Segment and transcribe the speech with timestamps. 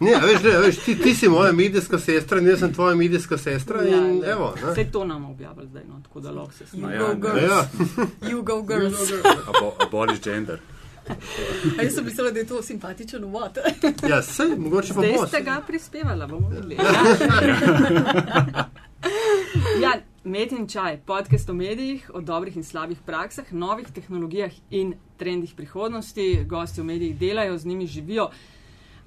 [0.00, 3.82] Ne, veš, ne, veš ti, ti si moja medijska sestra, jaz sem tvoja medijska sestra.
[3.82, 4.32] Ja, in, ja.
[4.32, 4.72] evo, ne.
[4.72, 6.98] Vse to nam objavili zdaj, no, tako da lahko se You smeje.
[6.98, 7.42] go ja, girls.
[7.42, 7.66] Ja.
[8.30, 9.12] You go girls.
[9.46, 10.58] Abo, abolish gender.
[11.78, 13.58] A jaz sem mislila, da je to simpatičen uvod.
[14.10, 15.26] ja, sej, mogoče pa Zdaj bo.
[15.26, 16.76] ste ga prispevala, bomo videli.
[19.82, 19.92] ja,
[20.24, 25.52] Med in čaj, podcast o medijih, o dobrih in slabih praksah, novih tehnologijah in trendih
[25.56, 26.44] prihodnosti.
[26.48, 28.30] Gosti v medijih delajo, z njimi živijo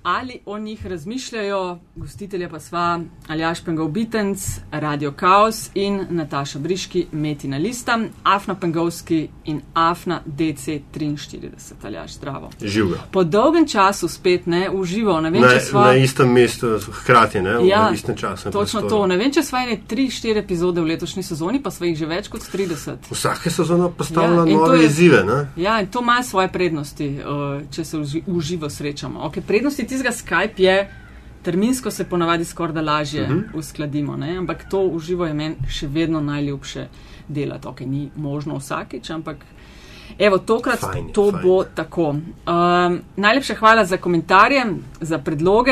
[0.04, 1.80] ali o njih razmišljajo.
[1.96, 4.40] Gostitelja pa sva Aljaš Pengov Bitenc,
[4.72, 11.50] Radio Chaos in Nataša Briški, Metina Lista, Afna Pengovski in Afna DC43.
[11.84, 12.50] Aljaš, zdravo.
[12.62, 12.98] Živijo.
[13.12, 15.86] Po dolgem času spet ne uživo, ne vem, Na, če sva.
[15.86, 18.44] na istem mestu, hkrati, ne, v Ja, istem času.
[18.44, 18.90] Točno prostoru.
[18.92, 19.08] to.
[19.08, 22.28] Ne vem, če sva ene 3-4 epizode v letošnji sezoni, pa sva jih že več
[22.28, 22.98] kot 30.
[23.12, 25.24] Vsake sezone postavlja Ja, nove je- izzive.
[25.26, 25.48] Ne?
[25.58, 27.26] Ja, in to ima svoje prednosti, uh,
[27.70, 29.20] če se uži, uživo srečamo.
[29.22, 30.90] Okay, prednosti tistega Skype je,
[31.44, 33.40] terminsko se ponavadi skoraj da lažje uh Mhm.
[33.40, 33.60] -huh.
[33.60, 34.38] uskladimo, ne?
[34.38, 36.88] ampak to uživo je meni še vedno najljubše
[37.28, 37.68] delati.
[37.68, 39.38] Okay, ni možno vsakič, ampak.
[40.20, 41.44] Evo, tokrat Fajn to fajn.
[41.44, 42.10] bo tako.
[42.10, 42.22] Um,
[43.16, 44.66] najlepša hvala za komentarje,
[45.02, 45.72] za predloge.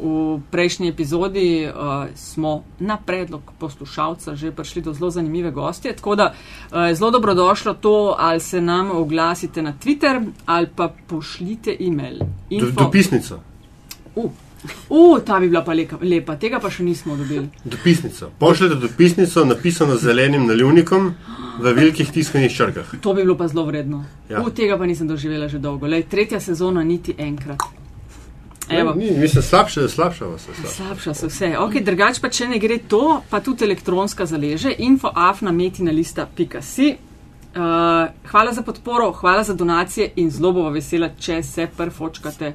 [0.00, 1.72] V prejšnji epizodi uh,
[2.14, 6.32] smo na predlog poslušalca že prišli do zelo zanimive gostje, tako da
[6.72, 12.18] uh, je zelo dobrodošlo to, ali se nam oglasite na Twitter ali pa pošljite e-mail.
[12.50, 13.40] Do, dopisnico.
[14.16, 14.30] Uh,
[14.88, 17.48] uh, ta bi bila pa lepa, lepa, tega pa še nismo dobili.
[17.64, 18.30] dopisnico.
[18.38, 21.14] Pošljete dopisnico, napisano z zelenim naljivnikom
[21.60, 22.94] v velikih tiskanih črkah.
[23.00, 24.04] To bi bilo pa zelo vredno.
[24.28, 24.40] Ja.
[24.40, 25.86] Uh, tega pa nisem doživela že dolgo.
[25.86, 27.58] Lej, tretja sezona niti enkrat.
[28.68, 28.94] Evo.
[28.94, 29.94] Ni, mislim, slabše, vas je.
[29.94, 30.24] slabše.
[30.74, 31.58] Slabša se vse.
[31.58, 36.96] Ok, drugače pa če ne gre to, pa tudi elektronska zaleže, infoafnametinalista.si.
[37.56, 37.62] Uh,
[38.30, 42.54] hvala za podporo, hvala za donacije in zelo bova vesela, če se prfočkate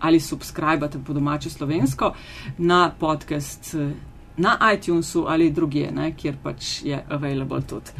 [0.00, 2.12] ali subskrbate po domače slovensko
[2.58, 3.90] na podcast eh,
[4.36, 7.90] na iTunesu ali drugje, ne, kjer pač je available tudi.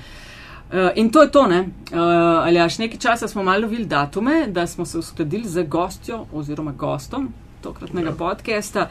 [0.69, 1.61] Uh, in to je to, ne.
[1.61, 1.99] Uh,
[2.45, 6.73] ali až nekaj časa smo malo videli datume, da smo se uskladili z gostjo oziroma
[6.73, 7.33] gostom
[7.63, 8.15] tokratnega ja.
[8.15, 8.89] podcasta.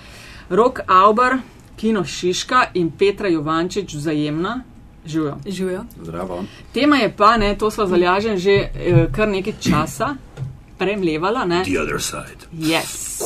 [0.49, 1.37] Rok Auber,
[1.75, 4.63] Kino Šiška in Petra Jovančič vzajemna.
[5.05, 5.37] Živijo.
[5.45, 5.83] Živijo.
[6.01, 6.43] Zdravo.
[6.73, 10.15] Tema je pa, ne, to sva zalažen že eh, kar nekaj časa
[10.77, 11.63] premlevala, ne.
[11.63, 12.47] The other side.
[12.53, 13.17] Yes.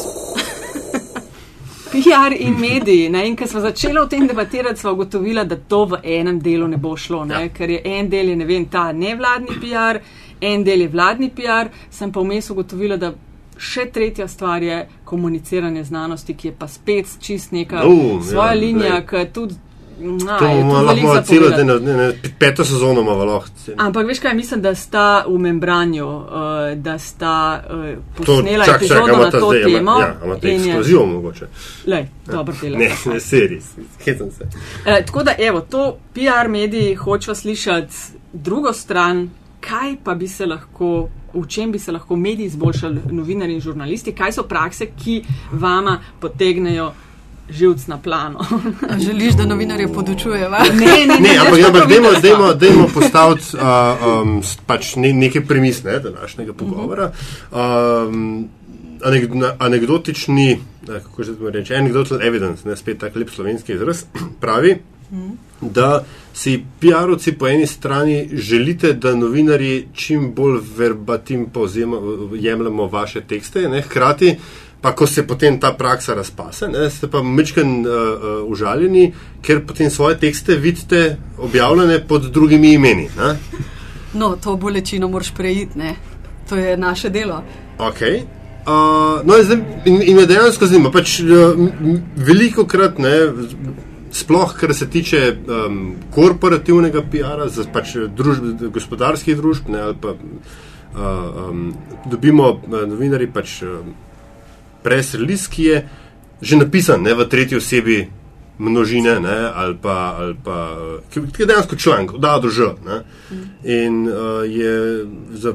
[1.91, 3.09] PR in mediji.
[3.09, 3.27] Ne?
[3.27, 6.77] In ko smo začeli o tem debatirati, smo ugotovili, da to v enem delu ne
[6.77, 7.25] bo šlo.
[7.25, 7.41] Ne?
[7.41, 7.49] Ja.
[7.49, 9.99] Ker je en del, je, ne vem, ta nevladni PR,
[10.41, 13.11] en del je vladni PR, sem pa vmes ugotovila, da
[13.57, 18.71] še tretja stvar je komuniciranje znanosti, ki je pa spet čist neka No, svoja ja,
[18.71, 19.05] glej.
[19.05, 19.59] ki tudi.
[20.01, 23.49] Na, To bomo lahko celo, da ne, ne, peto sezono imamo lahko.
[23.77, 26.25] Ampak veš kaj, mislim, da sta v membranju, uh,
[26.75, 29.77] da sta uh, posnela čak, čak, epizodo ima na to zdaj, temo.
[29.77, 31.45] Ima, ja, ima te in je- ekskluzivo mogoče.
[31.87, 32.77] Lej, dobro dela.
[32.77, 33.59] Ne, ne, serij,
[34.05, 34.47] hecam se.
[34.85, 37.95] E, tako da, evo, to PR mediji hočejo slišati
[38.33, 39.29] drugo stran,
[39.59, 44.11] kaj pa bi se lahko, v čem bi se lahko mediji izboljšali, novinari in žurnalisti,
[44.11, 46.91] kaj so prakse, ki vama potegnejo
[47.51, 48.39] živc na plano.
[49.05, 50.59] Želiš, da novinarje podučujeva?
[50.73, 53.61] ne, ne, ne, Ne, ampak, ampak dajmo, dajmo, dajmo postaviti uh,
[54.21, 57.11] um, pač ne, neke premis ne, današnjega pogovora.
[57.51, 58.49] Um,
[59.59, 64.03] anekdotični, kako že reče, anecdotal evidence, ne spet tak lep slovenski izraz,
[64.41, 64.77] pravi,
[65.61, 71.97] da si PR-ovci po eni strani želite, da novinarji čim bolj verbatim povzema,
[72.39, 74.35] jemljemo vaše tekste, ne, hkrati
[74.81, 79.11] pa ko se potem ta praksa razpase, ne, ste pa mečken uh, uh, užaljeni,
[79.41, 83.09] ker potem svoje tekste vidite objavljene pod drugimi imeni.
[83.17, 83.35] Ne.
[84.13, 85.95] No, to bolečino moraš prejiti, ne?
[86.49, 87.43] To je naše delo.
[87.77, 88.23] Okay.
[88.65, 91.55] Uh, no, in, zdaj, in, in me dejansko zanima, pač uh,
[92.15, 93.13] veliko krat, ne,
[94.11, 95.81] sploh kar se tiče um,
[96.13, 101.67] korporativnega PR-a, pač družb, gospodarskih družb, ne, ali pa uh, um,
[102.11, 103.79] dobimo novinari pač uh,
[104.83, 105.83] press release, ki je
[106.41, 108.09] že napisan ne, v tretji osebi
[108.57, 110.77] množine, ne, ali pa, ali pa
[111.13, 112.39] ki, ki je dejansko članek, da.
[112.85, 113.03] Ne,
[113.63, 115.53] in uh, je za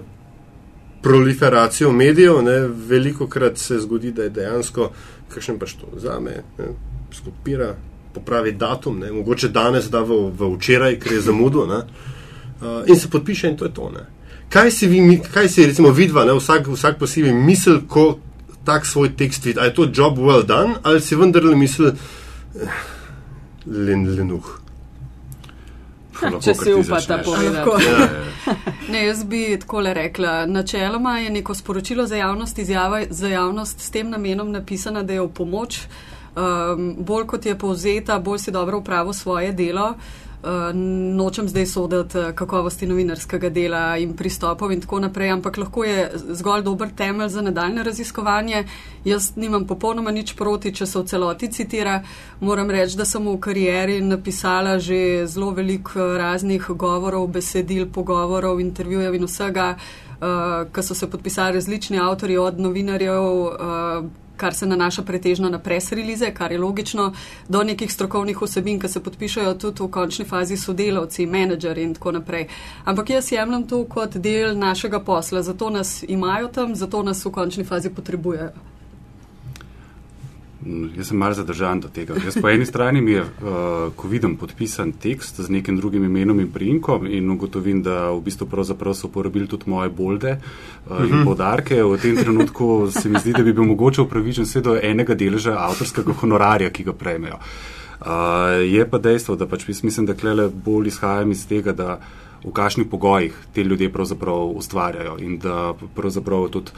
[1.02, 4.90] proliferacijo medijev, ne, veliko krat se zgodi, da je dejansko
[5.34, 6.70] kakšen pač to vzame, ne,
[7.14, 7.74] skopira,
[8.14, 11.82] popravi datum, ne, mogoče danes da v, v včeraj, ker je zamudil, ne,
[12.62, 13.90] uh, in se podpiše in to je to.
[13.94, 14.06] Ne.
[14.50, 18.16] Kaj si, vi, kaj si recimo vidva, ne, vsak, vsak posebej misel, ko
[18.66, 22.68] tak svoj tekst vidi, ali je to job well done, ali si vendarle misel, eh,
[23.66, 24.60] len, lenuh.
[26.22, 27.56] Lahko Če si upata povedati.
[27.56, 27.78] Lahko.
[27.80, 28.54] Ja, ja.
[28.92, 30.46] Ne, jaz bi tako le rekla.
[30.46, 35.20] Načeloma je neko sporočilo za javnost, izjava za javnost s tem namenom napisana, da je
[35.20, 35.80] v pomoč.
[36.36, 39.88] Um, bolj kot je povzeta, bolj si dobro upravo svoje delo.
[39.90, 40.25] Uh,
[41.16, 46.10] nočem zdaj soditi uh, kakovosti novinarskega dela in pristopov in tako naprej, ampak lahko je
[46.14, 48.64] zgolj dober temelj za nadaljne raziskovanje.
[49.04, 52.02] Jaz nimam popolnoma nič proti, če se v celoti citira.
[52.40, 58.60] Moram reči, da sem v karieri napisala že zelo veliko uh, raznih govorov, besedil, pogovorov,
[58.60, 63.22] intervjujev in vsega, uh, ki so se podpisali različni avtori od novinarjev.
[63.22, 67.12] Uh, kar se nanaša pretežno na presrelize, kar je logično,
[67.48, 72.12] do nekih strokovnih vsebin, ki se podpišajo tudi v končni fazi sodelavci, menedžeri in tako
[72.12, 72.48] naprej.
[72.84, 77.30] Ampak jaz jemljem to kot del našega posla, zato nas imajo tam, zato nas v
[77.30, 78.75] končni fazi potrebujejo.
[80.96, 82.16] Jaz sem malo zadržan do tega.
[82.24, 86.40] Jaz po eni strani mi je, uh, ko vidim podpisan tekst z nekim drugim imenom
[86.40, 91.24] in prijimkom in ugotovim, da v bistvu pravzaprav so uporabili tudi moje bolde uh, in
[91.24, 95.14] podarke, v tem trenutku se mi zdi, da bi bil mogoče upravičen vse do enega
[95.14, 97.38] deleža avtorskega honorarja, ki ga prejmejo.
[97.96, 102.00] Uh, je pa dejstvo, da pač mislim, da klele bolj izhajam iz tega, da
[102.46, 106.70] v kakšnih pogojih te ljudje pravzaprav ustvarjajo in da pravzaprav tudi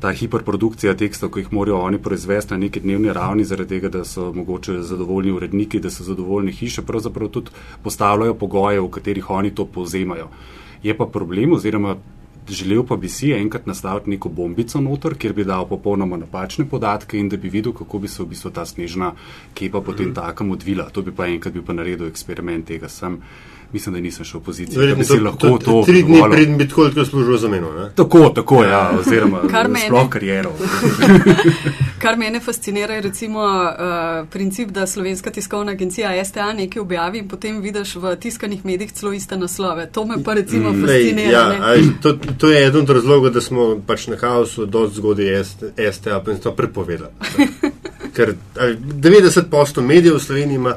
[0.00, 4.04] ta hiperprodukcija tekstov, ki jih morajo oni proizvesti na neki dnevni ravni, zaradi tega, da
[4.04, 7.50] so mogoče zadovoljni uredniki, da so zadovoljni hiše, pravzaprav tudi
[7.82, 10.28] postavljajo pogoje, v katerih oni to povzemajo.
[10.82, 11.96] Je pa problem oziroma
[12.48, 17.18] želel pa bi si enkrat nastaviti neko bombico noter, kjer bi dal popolnoma napačne podatke
[17.18, 19.12] in da bi videl, kako bi se v bistvu ta snežna
[19.54, 20.90] kepa potem takam odvila.
[20.90, 23.18] To bi pa enkrat bi pa naredil eksperiment tega sem
[23.72, 25.58] mislim, da nisem šel v pozicijo, da bi si lahko to.
[25.58, 27.90] to tri dni pred bi tako lahko služil za meno.
[27.94, 29.40] Tako, tako, ja, oziroma
[29.86, 30.52] sploh kariero.
[32.02, 37.28] Kar mene fascinira je recimo uh, princip, da slovenska tiskovna agencija STA nekaj objavi in
[37.28, 39.86] potem vidiš v tiskanih medijih celo iste naslove.
[39.92, 41.30] To me pa recimo mm, fascinira.
[41.30, 45.44] Ja, aj, to, to je eden od razlogov, da smo pač na kaosu dosti zgodaj
[45.92, 47.10] STA to prepovedali.
[48.16, 50.76] Ker 90% medijev v Sloveniji ima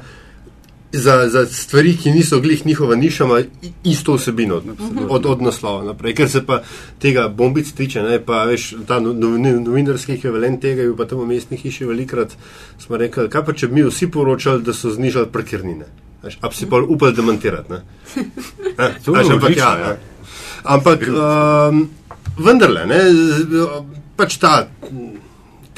[0.92, 3.42] za, za stvari, ki niso glih njihova niša, ima
[3.84, 4.64] isto osebino od,
[5.10, 6.16] od, od naslova naprej.
[6.16, 6.62] Ker se pa
[7.00, 11.20] tega bombic tiče, ne, pa veš, ta no, no, novinarski ekvivalent tega je pa tam
[11.20, 12.34] v mestni hiši velikrat
[12.80, 15.86] smo rekli, kaj pa če bi mi vsi poročali, da so znižali parkirnine.
[16.42, 17.74] A si pa upal demantirati.
[18.78, 19.98] Ampak, ja, ja.
[20.64, 21.86] ampak um,
[22.38, 23.00] vendarle, ne,
[24.18, 24.68] pač ta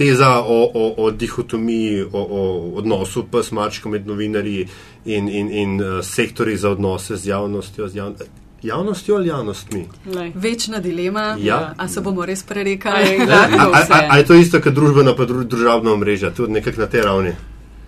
[0.01, 2.43] teza o, o, o dihotomiji, o, o
[2.81, 4.67] odnosu pes mačka med novinarji
[5.05, 7.87] in, in, in uh, sektori za odnose z javnostjo.
[7.87, 8.15] Z javn
[8.63, 9.87] Javnostjo ali javnostmi?
[10.15, 10.31] Lej.
[10.35, 11.73] Večna dilema, ja.
[11.77, 13.17] a se bomo res prerekali.
[14.09, 17.31] Ali je to isto, kot družbeno, pa družabno omrežje, tudi nekako na tej ravni?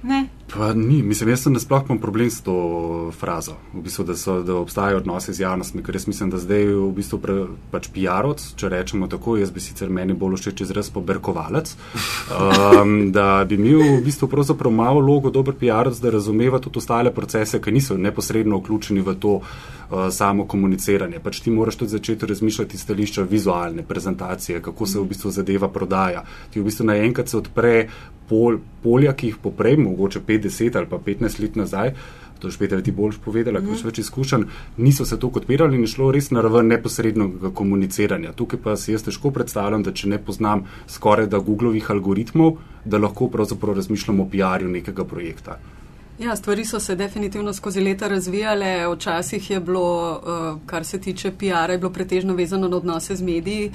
[0.03, 0.27] Ne.
[0.53, 4.35] Pa ni, mislim, jaz sem nasploh imam problem s to frazo, v bistvu, da, so,
[4.45, 7.37] da obstajajo odnose z javnostmi, ker jaz mislim, da zdaj v bistvu pre,
[7.73, 11.73] pač PR-ovc, če rečemo tako, jaz bi sicer meni bolj všeč izraz poberkovalec,
[12.37, 17.13] um, da bi imel v bistvu pravzaprav malo logo dober PR-ovc, da razumeva tudi ostale
[17.13, 19.73] procese, ki niso neposredno vključeni v to uh,
[20.11, 21.19] samo komuniciranje.
[21.23, 25.69] Pač ti moraš tudi začeti razmišljati iz stališča vizualne prezentacije, kako se v bistvu zadeva
[25.69, 26.23] prodaja.
[26.53, 27.87] Ti v bistvu naenkrat se odpre
[28.29, 31.93] pol, polja, ki jih poprej, mogoče 50 ali pa 15 let nazaj,
[32.43, 33.69] to je špet, da ti boljš povedala, mm.
[33.71, 34.41] ker več izkušenj,
[34.77, 38.33] niso se tako odpirali in šlo res na raven neposrednega komuniciranja.
[38.35, 42.99] Tukaj pa si jaz težko predstavljam, da če ne poznam skoraj da Googlovih algoritmov, da
[42.99, 45.55] lahko pravzaprav razmišljam o PR-ju nekega projekta.
[46.23, 48.87] Ja, stvari so se definitivno skozi leta razvijale.
[48.95, 53.71] Včasih je bilo, uh, kar se tiče PR-a, pretežno vezano na odnose z mediji.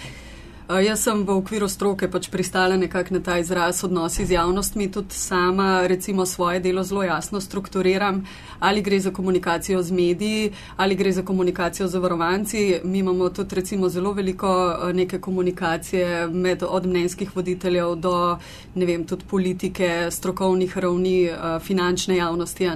[0.68, 5.16] Jaz sem v okviru stroke pač pristala nekako na ta izraz odnosi z javnostmi, tudi
[5.16, 8.20] sama recimo svoje delo zelo jasno strukturiram,
[8.60, 12.80] ali gre za komunikacijo z mediji, ali gre za komunikacijo z varovanci.
[12.84, 18.36] Mi imamo tudi recimo zelo veliko neke komunikacije med od mnenjskih voditeljev do,
[18.74, 21.30] ne vem, tudi politike, strokovnih ravni,
[21.64, 22.68] finančne javnosti.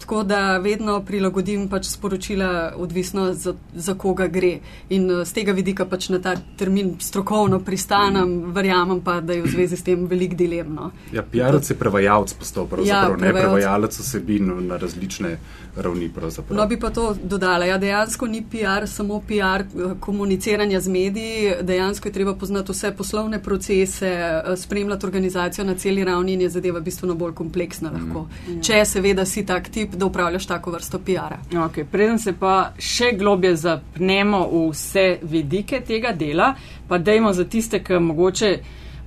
[0.00, 4.58] Tako da vedno prilagodim pač sporočila, odvisno za, za koga gre.
[4.88, 9.48] In z tega vidika pač na ta termin strokovno pristanem, verjamem pa, da je v
[9.48, 10.90] zvezi s tem velik dilemno.
[11.12, 15.36] Ja, PR-oc je prevajalec postal, pravzaprav ja, ne prevajalec osebin na različne
[15.76, 16.10] ravni.
[16.50, 17.64] No, bi pa to dodala.
[17.64, 22.92] Ja, dejansko ni PR samo PR eh, komuniciranja z mediji, dejansko je treba poznati vse
[22.96, 28.26] poslovne procese, eh, spremljati organizacijo na celi ravni in je zadeva bistveno bolj kompleksna lahko.
[28.48, 28.60] Mm.
[28.62, 31.38] Če seveda si tak tip da upravljaš tako vrsto PR-a.
[31.52, 36.54] Okay, preden se pa še globje zapnemo v vse vidike tega dela,
[36.90, 38.58] pa dajmo za tiste, ki mogoče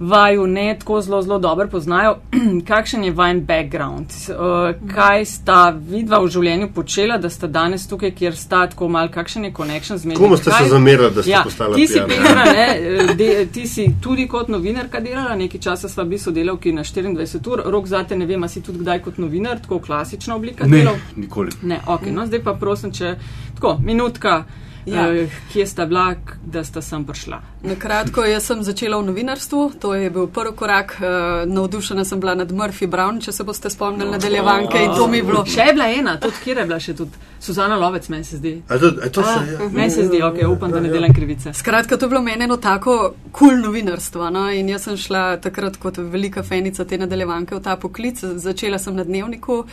[0.02, 2.16] vaju ne tako zelo, zelo dobro poznajo,
[2.68, 4.36] kakšen je vajen background, uh,
[4.90, 9.46] kaj sta vidva v življenju počela, da sta danes tukaj, kjer sta tako mal, kakšen
[9.46, 10.24] je connection z mediji.
[10.24, 12.02] Komu ste se zamerali, da ste Ja, postala ti si?
[12.08, 12.68] Petra, ne,
[13.14, 17.64] de, ti si tudi kot novinarka delala, nekaj časa sva bili sodelavki na 24 ur,
[17.68, 21.00] rok zate ne vem, a si tudi kdaj kot novinar, tako klasična oblika Ne, delov.
[21.16, 21.54] nikoli.
[21.64, 23.16] Ne, ok, no zdaj pa prosim, če
[23.56, 24.42] tako, minutka,
[24.86, 25.08] Ja.
[25.08, 25.24] ja.
[25.24, 27.42] eh, kje sta bila, da sta sem prišla.
[27.64, 30.98] Na kratko, jaz sem začela v novinarstvu, to je bil prvi korak.
[31.00, 35.22] Uh, navdušena sem bila nad Murphy Brown, če se boste spomnili nadaljevanke in to mi
[35.22, 35.46] je bilo.
[35.46, 38.54] Še je bila ena, tudi kjer je bila še tudi Suzana Lovec, meni se zdi.
[38.68, 39.70] A to, a to se, ja.
[39.72, 41.54] Meni se zdi, ok, upam, da ne delam krivice.
[41.54, 44.30] Skratka, to je bilo meni eno tako kul cool novinarstvo.
[44.30, 44.50] No?
[44.52, 48.20] In jaz sem šla takrat kot velika fenica te nadaljevanke v ta poklic.
[48.20, 49.64] Začela sem na dnevniku,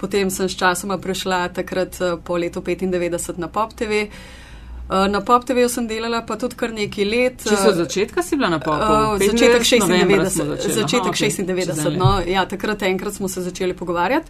[0.00, 4.04] potem sem s časoma prešla takrat eh, po letu 95 na Pop TV.
[4.04, 4.42] Eh,
[4.88, 7.44] Na Pop TV sem delala pa tudi kar nekaj let.
[7.46, 8.84] Če so eh, od začetka si bila na popu?
[8.84, 10.74] Uh, 95 začetek novembra smo 96, začeli.
[10.74, 14.28] začetek Aha, čez 96 en no, ja, takrat enkrat smo se začeli pogovarjati.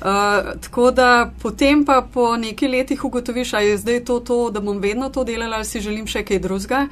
[0.00, 4.60] Uh, tako da potem pa po nekaj letih ugotoviš, ali je zdaj to, to, da
[4.60, 6.86] bom vedno to delala, ali si želim še kaj drugega.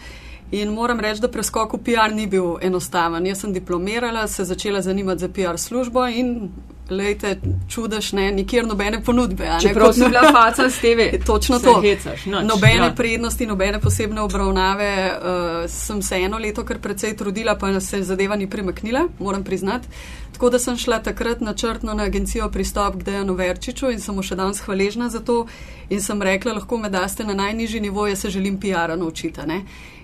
[0.53, 3.25] In moram reči, da preskok v PR ni bil enostaven.
[3.27, 6.51] Jaz sem diplomirala, se začela zanimati za PR službo in,
[6.97, 7.37] lejte,
[7.69, 9.45] čudaš, ne, nikjer nobene ponudbe.
[9.45, 11.25] ne, Čeprav si bila faca s TV.
[11.27, 11.81] Točno se to.
[11.81, 12.95] Hecaš, nič, nobene ja.
[12.97, 15.13] prednosti, nobene posebne obravnave.
[15.13, 19.89] Uh, sem se eno leto kar precej trudila, pa se zadeva ni premaknila, moram priznati.
[20.33, 24.23] Tako da sem šla takrat načrtno na agencijo Pristop k Dejanu Verčiču in sem mu
[24.23, 25.47] še danes hvaležna za to.
[25.93, 29.41] In sem rekla, lahko me daste na najnižji nivo, jaz se želim PR-a naučiti.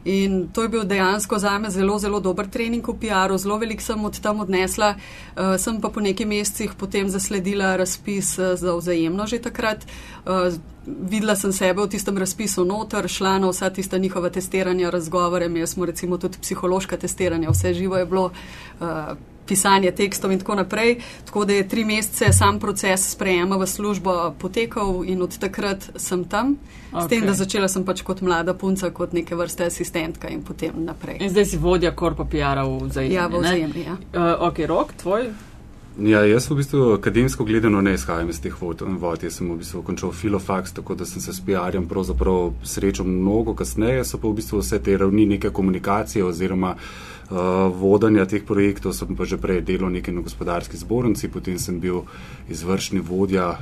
[0.05, 3.83] In to je bil dejansko za me zelo, zelo dober trening v PR-u, zelo veliko
[3.83, 4.95] sem od tam odnesla.
[4.95, 9.85] Uh, sem pa po nekaj mesecih potem zasledila razpis uh, za vzajemno že takrat.
[10.25, 10.55] Uh,
[10.87, 15.67] videla sem sebe v tistem razpisu noter, šla na vsa tista njihova testiranja, razgovore, imeli
[15.67, 18.31] smo recimo tudi psihološka testiranja, vse živo je bilo.
[18.81, 19.17] Uh,
[19.49, 20.99] pisanje tekstov in tako naprej.
[21.25, 26.25] Tako da je tri mesece sam proces sprejema v službo potekal in od takrat sem
[26.25, 26.57] tam.
[26.93, 27.05] Okay.
[27.05, 30.73] S tem, da začela sem pač kot mlada punca, kot neke vrste asistentka in potem
[30.85, 31.19] naprej.
[31.21, 33.15] In zdaj si vodja korpa PR-a v vzajemni.
[33.15, 33.45] Ja, v ne?
[33.45, 33.97] vzajemni, ja.
[34.17, 35.29] Uh, ok, rok, tvoj.
[35.99, 38.87] Ja, jaz v bistvu akademsko gledano ne izhajam iz teh vod.
[38.87, 39.23] vod.
[39.27, 43.53] Jaz sem v bistvu končal filofax, tako da sem se s PR-jem pravzaprav srečal mnogo
[43.59, 48.93] kasneje, so pa v bistvu vse te ravni neke komunikacije oziroma uh, vodanja teh projektov,
[48.97, 52.05] sem pa že prej delal nekaj na gospodarski zbornici, potem sem bil
[52.49, 53.59] izvršni vodja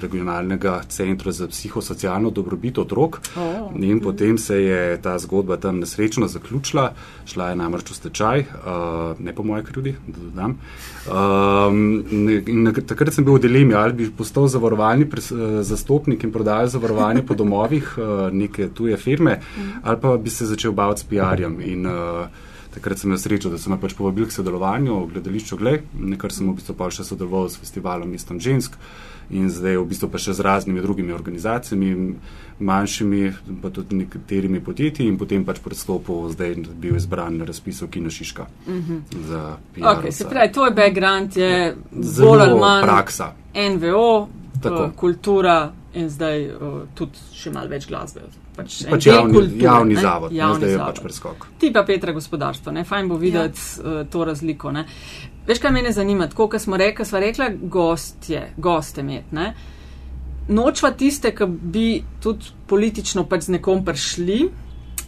[0.00, 3.72] regionalnega centra za psihosocialno dobrobit otrok Oh.
[3.76, 6.92] in potem se je ta zgodba tam nesrečno zaključila,
[7.26, 10.56] šla je namreč v stečaj, uh, ne po moje krivdi, da dodam.
[11.06, 12.04] Um,
[12.46, 16.68] in takrat sem bil v dilemi, ali bi postal zavarovalni pres, eh, zastopnik in prodajal
[16.68, 19.40] zavarovanje po domovih uh, neke tuje firme,
[19.82, 21.60] ali pa bi se začel baviti s PR-jem.
[21.60, 22.26] In, uh,
[22.76, 26.32] Takrat sem imel srečo, da so me pač povabili k sodelovanju v gledališču Glej, nekar
[26.32, 28.76] sem v bistvu pa še sodeloval s festivalom Mestom žensk
[29.32, 31.94] in zdaj v bistvu pa še z raznimi drugimi organizacijami,
[32.60, 33.22] manjšimi,
[33.62, 38.44] pa tudi nekaterimi podjetji in potem pač predstopil, zdaj bil izbran na razpisu Kino Šiška
[38.44, 39.00] uh -huh.
[39.24, 39.80] za PR.
[39.96, 43.32] Okay, se pravi, tvoj background je bolj ali Zelo manj praksa.
[43.56, 44.28] NVO,
[44.62, 44.84] Tako.
[44.84, 48.26] uh, kultura in zdaj uh, tudi še malo več glasbe.
[48.56, 50.00] Pač, en Pač javni, kulture, javni ne?
[50.00, 50.94] zavod, ne, Javni zdaj je zavod.
[50.94, 51.46] pač preskok.
[51.60, 52.84] Ti pa Petra gospodarstvo, ne?
[52.84, 54.00] fajn bo videti ja.
[54.00, 54.72] uh, to razliko.
[54.72, 54.84] Ne?
[55.46, 59.34] Veš, kaj mene zanima, tako kot smo rekli, sva rekla, gostje, goste imeti.
[59.34, 59.48] ne.
[60.48, 61.86] Nočva tiste, ki bi
[62.22, 64.44] tudi politično pač z nekom prišli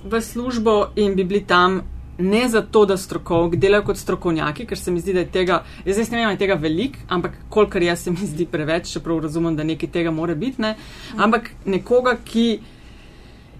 [0.05, 1.81] v službo in bi bili tam
[2.19, 6.11] ne zato, da strokov, delajo kot strokovnjaki, ker se mi zdi, da je tega, zdaj
[6.11, 9.65] ne vem, je tega velik, ampak kolikor jaz se mi zdi preveč, čeprav razumem, da
[9.65, 10.75] nekaj tega mora biti, ne?
[11.17, 12.61] ampak nekoga, ki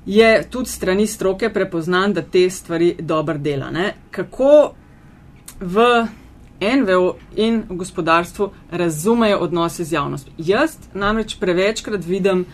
[0.07, 3.71] je tudi strani stroke prepoznan, da te stvari dobro dela.
[3.71, 3.93] Ne?
[4.11, 4.73] Kako
[5.61, 6.07] v
[6.61, 10.33] NVO in v gospodarstvu razumejo odnose z javnostjo?
[10.39, 12.47] Jaz namreč prevečkrat vidim,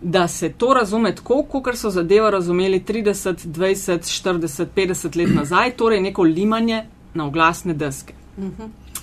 [0.00, 5.70] da se to razume tako, kot so zadevo razumeli 30, 20, 40, 50 let nazaj,
[5.76, 8.14] torej neko limanje na oglasne deske.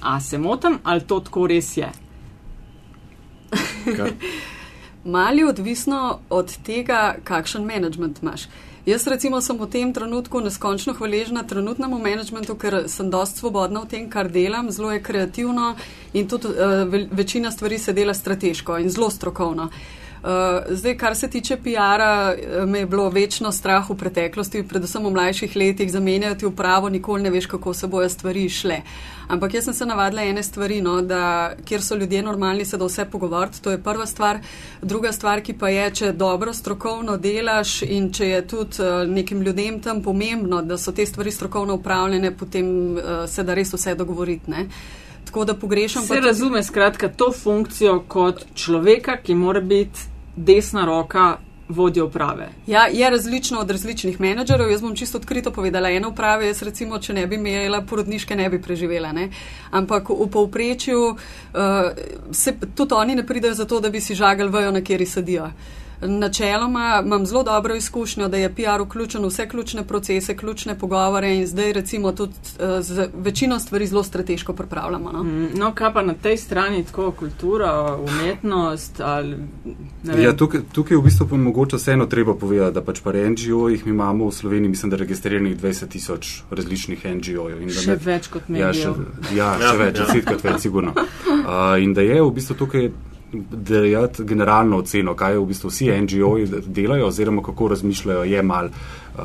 [0.02, 1.92] A se motim, ali to tako res je?
[5.06, 8.42] Mali odvisno od tega, kakšen management imaš.
[8.88, 13.90] Jaz recimo sem v tem trenutku neskončno hvaležna trenutnemu managementu, ker sem dost svobodna v
[13.92, 15.76] tem, kar delam, zelo je kreativno
[16.14, 19.70] in tudi uh, ve večina stvari se dela strateško in zelo strokovno.
[20.28, 20.34] Uh,
[20.70, 25.54] zdaj, kar se tiče PR-a, me je bilo večno strah v preteklosti, predvsem v mlajših
[25.56, 28.82] letih, zamenjati upravo, nikoli ne veš, kako se bojo stvari šle.
[29.28, 32.86] Ampak jaz sem se navadila ene stvari, no, da kjer so ljudje normalni, se da
[32.86, 34.40] vse pogovoriti, to je prva stvar.
[34.82, 39.42] Druga stvar, ki pa je, če dobro strokovno delaš in če je tudi uh, nekim
[39.42, 42.68] ljudem tam pomembno, da so te stvari strokovno upravljene, potem
[42.98, 44.52] uh, se da res vse dogovoriti.
[44.52, 44.68] Ne.
[45.26, 46.04] Tako da pogrešam.
[46.04, 51.38] Se razume skratka to funkcijo kot človeka, ki mora biti desna roka
[51.70, 52.50] vodje uprave.
[52.68, 54.72] Ja, je različno od različnih menedžerjev.
[54.72, 58.50] Jaz bom čisto odkrito povedala, ena uprava, jaz recimo, če ne bi imela porodniške, ne
[58.50, 59.12] bi preživela.
[59.12, 59.30] Ne?
[59.72, 61.18] Ampak v povprečju uh,
[62.32, 65.50] se tudi oni ne pridejo zato, da bi si žagali vajo, na kjeri sedijo.
[66.02, 71.36] Načeloma imam zelo dobro izkušnjo, da je PR vključen v vse ključne procese, ključne pogovore
[71.36, 75.12] in zdaj recimo tudi uh, z večino stvari zelo strateško pripravljamo.
[75.12, 75.24] No?
[75.24, 79.02] Mm, no, kaj pa na tej strani, tako kultura, umetnost?
[79.02, 79.38] Ali,
[80.24, 83.92] ja, tukaj, tukaj v bistvu pa mogoče vseeno treba povedati, da pač pa NGO-jih mi
[83.92, 87.70] imamo v Sloveniji, mislim, da registriranih 20 tisoč različnih NGO-jev.
[87.70, 88.60] Še med, več kot mi.
[88.60, 88.94] Ja, še,
[89.34, 90.06] ja, še ja, več, ja.
[90.06, 90.94] desetkrat več, sigurno.
[91.48, 92.90] Uh, in da je v bistvu tukaj
[93.52, 98.70] dejati generalno oceno, kaj v bistvu vsi NGO-ji delajo, oziroma kako razmišljajo, je mal.
[99.18, 99.24] Uh,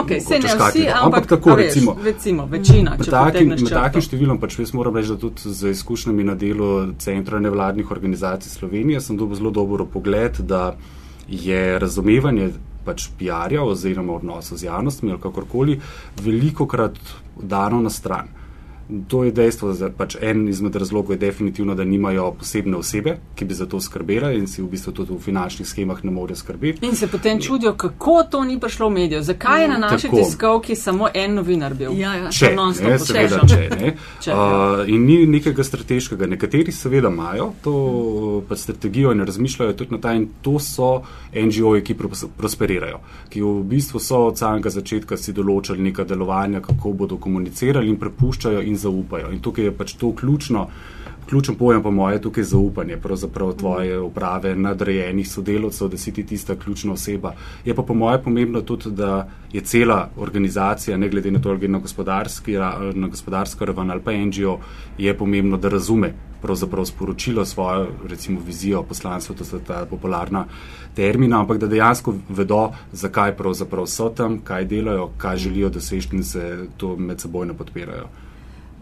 [0.00, 2.96] okay, se ne vsi, ampak, ampak tako, veš, recimo, recimo, večina.
[2.98, 6.70] Med takim, med takim številom, pač jaz moram reči, da tudi z izkušnjami na delu
[6.98, 10.74] centra nevladnih organizacij Slovenije sem dobil zelo dobro pogled, da
[11.28, 12.50] je razumevanje
[12.84, 15.78] pač PR-ja oziroma odnosov z javnostmi ali kakorkoli
[16.24, 16.98] veliko krat
[17.36, 18.28] dano na stran.
[19.08, 23.44] To je dejstvo, da pač en izmed razlogov je definitivno, da nimajo posebne osebe, ki
[23.44, 26.86] bi za to skrbela in si v bistvu tudi v finančnih schemah ne morejo skrbeti.
[26.86, 29.22] In se potem čudijo, kako to ni prišlo v medijo.
[29.22, 31.96] Zakaj je na naši tiskovki samo en novinar bil?
[31.98, 32.30] Ja, ja.
[32.30, 33.94] Če, ne, seveda, če, ne.
[34.24, 36.28] če, uh, in ni nekega strateškega.
[36.34, 37.74] Nekateri seveda imajo to
[38.48, 41.96] pa strategijo in razmišljajo tudi na ta in to so NGO-ji, ki
[42.36, 43.00] prosperirajo,
[43.32, 47.98] ki v bistvu so od samega začetka si določili neka delovanja, kako bodo komunicirali in
[48.00, 49.32] prepuščajo in zaupajo.
[49.32, 50.68] In tukaj je pač to ključno,
[51.28, 56.56] ključen pojem, po moje, tukaj zaupanje, pravzaprav tvoje uprave, nadrejenih sodelovcev, da si ti tista
[56.56, 57.34] ključna oseba.
[57.64, 61.64] Je pa po moje pomembno tudi, da je cela organizacija, ne glede na to, ali
[61.64, 61.80] je na,
[62.94, 64.58] na gospodarsko raven ali pa NGO,
[64.98, 70.44] je pomembno, da razume pravzaprav sporočilo svojo, recimo, vizijo, poslanstvo, to so ta popularna
[70.94, 76.24] termina, ampak da dejansko vedo, zakaj pravzaprav so tam, kaj delajo, kaj želijo doseči in
[76.24, 78.08] se to med seboj ne podpirajo.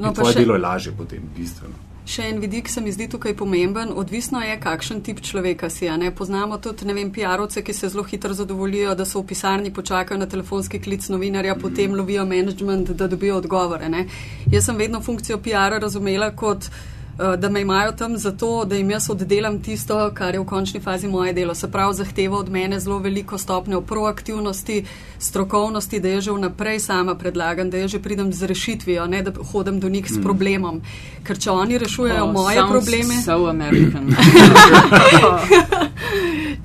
[0.02, 1.78] No, tvoje še, delo je lažje potem, bistveno.
[2.02, 3.92] Še en vidik se mi zdi tukaj pomemben.
[3.94, 5.86] Odvisno je, kakšen tip človeka si.
[6.18, 10.18] Poznamo tudi, ne vem, PR-ovce, ki se zelo hitro zadovoljijo, da so v pisarni počakajo
[10.18, 11.62] na telefonski klic novinarja, mm.
[11.62, 13.88] potem lovijo management, da dobijo odgovore.
[13.88, 14.08] Ne?
[14.50, 16.66] Jaz sem vedno funkcijo PR-a razumela kot.
[16.66, 16.91] Eh,
[17.38, 21.08] da me imajo tam zato, da jim jaz oddelam tisto, kar je v končni fazi
[21.08, 21.54] moje delo.
[21.54, 24.84] Se pravi, zahteva od mene zelo veliko stopnjo proaktivnosti,
[25.18, 29.32] strokovnosti, da jaz že vnaprej sama predlagam, da jaz že pridem z rešitvijo, ne da
[29.52, 30.22] hodim do njih s mm.
[30.22, 30.80] problemom.
[31.24, 33.22] Ker če oni rešujejo oh, moje probleme.
[33.24, 34.08] So American.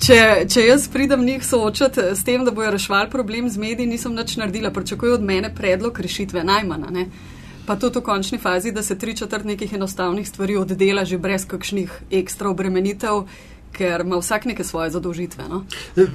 [0.06, 4.14] če, če jaz pridem njih soočati s tem, da bojo rešvali problem z mediji, nisem
[4.14, 4.70] nič naredila.
[4.70, 7.04] Pričakujejo od mene predlog rešitve, najmanj
[7.68, 11.44] pa tudi v končni fazi, da se tri četrt nekih enostavnih stvari oddela že brez
[11.46, 13.28] kakšnih ekstra obremenitev.
[13.72, 15.44] Ker ima vsak neke svoje zadolžitve.
[15.48, 15.58] No?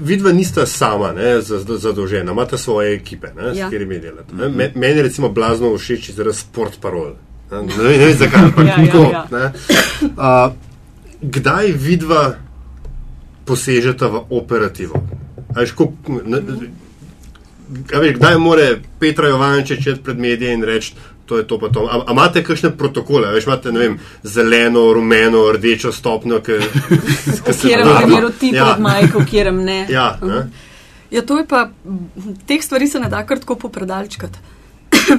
[0.02, 1.36] Vidva nista sama ne,
[1.78, 3.54] zadolžena, imata svoje ekipe, ne, ja.
[3.54, 4.34] s katerimi delate.
[4.34, 4.72] Mm -hmm.
[4.76, 7.14] Meni je recimo blazno všeč izraz sport parol.
[7.52, 9.04] Ne, ne vem zakaj, ampak ja, tako.
[9.12, 9.52] Ja,
[10.18, 10.54] ja.
[11.22, 12.36] Kdaj vidva
[13.46, 15.04] posežeta v operativo?
[15.76, 15.94] Ko,
[16.26, 18.02] ne, mm -hmm.
[18.02, 20.94] veš, kdaj more Petra Jovanče čet pred medije in reči,
[21.26, 21.58] to je to.
[21.58, 21.88] to.
[21.92, 26.60] A, a imate kakšne protokole, veš, imate vem, zeleno, rumeno, rdečo stopnjo, ki
[27.54, 29.86] se jim zdi, da je to tip od majhov, kjer ne.
[29.94, 30.50] Ja, ne?
[31.12, 31.70] ja, to je pa,
[32.48, 34.40] teh stvari se ne da kar tako popredalčkati.
[34.92, 35.18] Uh,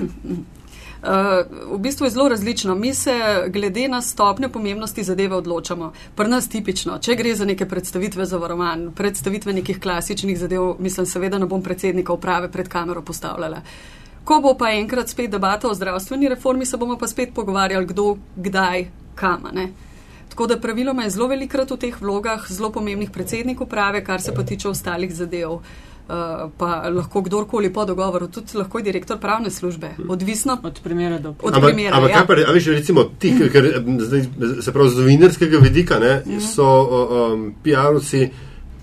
[1.74, 2.74] v bistvu je zelo različno.
[2.74, 3.14] Mi se
[3.48, 5.92] glede na stopnjo pomembnosti zadeve odločamo.
[6.16, 11.06] Pri nas tipično, če gre za neke predstavitve za varovan, predstavitve nekih klasičnih zadev, mislim,
[11.06, 13.60] seveda ne bom predsednika uprave pred kamero postavljala.
[13.64, 17.86] Uh, Ko bo pa enkrat spet debata o zdravstveni reformi, se bomo pa spet pogovarjali,
[17.86, 19.48] kdo, kdaj, kam.
[19.52, 19.68] Ne?
[20.28, 24.34] Tako da praviloma je zelo velikrat v teh vlogah zelo pomembnih predsednikov prave, kar se
[24.34, 25.60] pa tiče ostalih zadev.
[26.04, 31.18] Uh, pa lahko kdorkoli po dogovoru, tudi lahko je direktor pravne službe, odvisno od primera
[31.18, 31.96] do primera.
[31.96, 32.16] Ampak, ja.
[32.16, 34.26] kaj pa, a veš, recimo, ti, ker zdaj,
[34.60, 36.40] se pravi, z novinarskega vidika, ne, mm.
[36.44, 38.28] so um, PR-ovci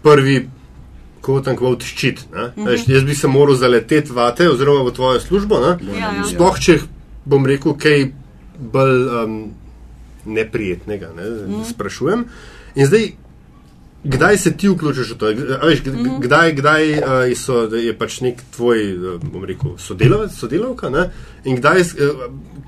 [0.02, 0.40] prvi
[1.22, 2.26] kot en kvot ščit.
[2.32, 2.62] Uh mhm.
[2.62, 2.68] -huh.
[2.68, 5.60] Veš, jaz bi se moral zaleteti vate oziroma v tvojo službo.
[5.62, 6.24] Ja, ja.
[6.26, 6.80] Sploh, če
[7.26, 8.12] bom rekel kaj
[8.60, 9.52] bolj um,
[10.26, 11.62] neprijetnega, ne, uh mhm.
[11.62, 11.70] -huh.
[11.70, 12.26] sprašujem.
[12.76, 13.12] In zdaj,
[14.04, 15.26] Kdaj se ti vključiš v to?
[15.62, 20.34] A Veš, g- kdaj kdaj uh, so, je pač nek tvoj uh, bom rekel, sodelavec,
[20.34, 20.90] sodelavka?
[20.90, 21.10] Ne?
[21.46, 22.24] In kdaj, uh,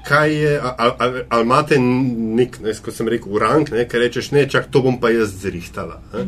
[0.05, 4.29] kaj je, ali al, al imate nek, ne, kot sem rekel, rang, ne, ker rečeš,
[4.31, 6.03] ne, čak to bom pa jaz zrihtala.
[6.13, 6.27] Ne?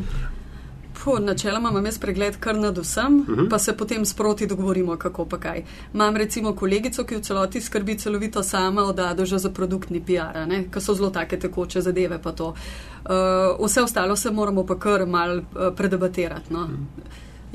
[1.05, 3.49] Puh, načeloma imam jaz pregled kar nad vsem, uh -huh.
[3.49, 5.63] pa se potem sproti dogovorimo, kako pa kaj.
[5.93, 10.81] Imam recimo kolegico, ki v celoti skrbi celovito sama od Adoža za produktni PR, ki
[10.81, 12.21] so zelo take tekoče zadeve.
[12.21, 12.47] pa to.
[12.47, 15.43] Uh, vse ostalo se moramo pa kar mal uh,
[15.75, 16.53] predebatirati.
[16.53, 16.69] No.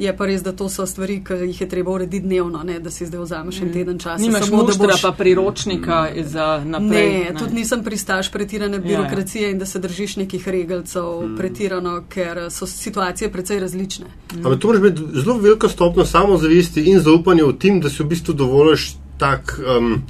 [0.00, 2.90] Je pa res, da to so stvari, ki jih je treba urediti dnevno, ne, da
[2.90, 4.22] si zdaj vzameš en teden časa.
[4.22, 7.10] Nimaš samo, da muštra boš- pa priročnika za naprej.
[7.24, 8.86] Ne, tudi nisem pristaš pretirane Ja, ja.
[8.88, 11.36] birokracije in da se držiš nekih regelcev mm.
[11.36, 14.06] pretirano, ker so situacije precej različne.
[14.36, 18.06] Ampak to moraš imeti zelo veliko stopno samozavesti in zaupanja v tim, da si v
[18.06, 20.02] bistvu dovoliš tak um,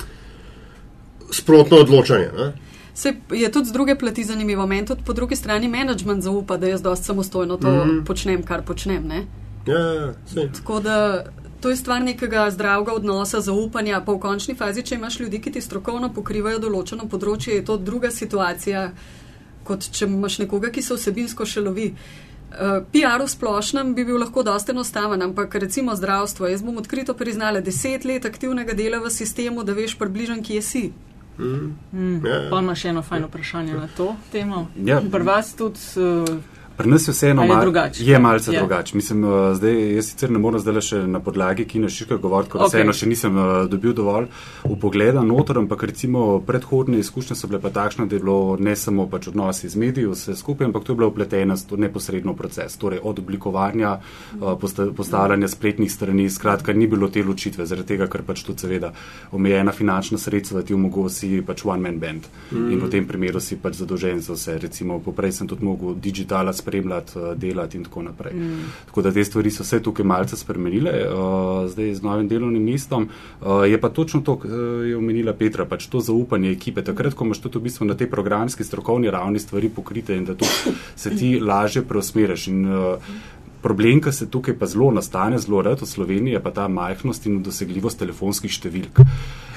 [1.30, 2.30] sprotno odločanje.
[2.38, 2.52] Ne?
[2.94, 4.66] Se je tudi z druge plati zanimivo.
[4.66, 8.04] Meni tudi po drugi strani management zaupa, da jaz dosti samostojno to mm -hmm.
[8.04, 9.06] počnem, kar počnem.
[9.06, 9.26] Ne?
[9.66, 10.48] Ja, ja, ja.
[10.52, 11.24] Tako da
[11.60, 14.00] to je stvar nekega zdravega odnosa, zaupanja.
[14.00, 17.76] Pa v končni fazi, če imaš ljudi, ki ti strokovno pokrivajo določeno področje, je to
[17.76, 18.90] druga situacija,
[19.68, 21.92] kot če imaš nekoga, ki se vsebinsko še lovi.
[22.50, 26.48] Uh, PR v splošnem bi bil lahko dosti enostaven, ampak recimo zdravstvo.
[26.50, 30.84] Jaz bom odkrito priznala deset let aktivnega dela v sistemu, da veš približno, kje si.
[31.38, 31.76] Mm.
[32.26, 32.48] Ja, ja.
[32.50, 34.66] Pa imaš eno fajno vprašanje na to temo.
[34.76, 34.98] Ja.
[35.00, 35.78] Pri vas tudi.
[36.00, 38.04] Uh, Pri nas je vseeno A je mal, drugače?
[38.04, 38.60] je malce Ja.
[38.60, 38.96] drugače.
[38.96, 42.60] Mislim, uh, zdaj, jaz sicer ne morem zdaj še na podlagi Kina Šiška govoriti, ker
[42.60, 42.66] Ok.
[42.66, 42.80] okay.
[42.80, 44.26] vseeno še nisem uh, dobil dovolj
[44.64, 49.06] upogleda noter, ampak recimo predhodne izkušnje so bile pa takšne, da je bilo ne samo
[49.06, 52.36] pač odnosi z mediji, vse skupaj, ampak to je bilo upleteno s to neposredno v
[52.36, 52.76] proces.
[52.76, 53.98] Torej od oblikovanja,
[54.60, 58.92] posta, postavljanja spletnih strani, skratka, ni bilo te ločitve, zaradi tega, ker pač tudi seveda
[59.32, 62.70] omejena finančna sredstva ti omogoči pač one man band mm.
[62.72, 64.58] in v tem primeru si pač zadolžen za vse.
[64.60, 68.34] Recimo, poprej sem tudi mogel digitala spremljati, eh, delati in tako naprej.
[68.34, 68.68] Mm.
[68.86, 73.08] Tako da te stvari so se tukaj malce spremenile, uh, zdaj z novim delovnim mestom.
[73.40, 74.50] Uh, je pa točno to, kar
[74.86, 76.84] je omenila Petra, pač to zaupanje ekipe.
[76.84, 80.34] Takrat, ko imaš tudi v bistvu na tej programski strokovni ravni stvari pokrite in da
[80.34, 80.44] tu
[80.96, 82.48] se ti lažje preusmeriš.
[82.48, 83.12] In, uh,
[83.60, 87.26] Problem, ki se tukaj pa zelo nastane, zelo rad v Sloveniji, je pa ta majhnost
[87.28, 89.02] in dosegljivost telefonskih številk.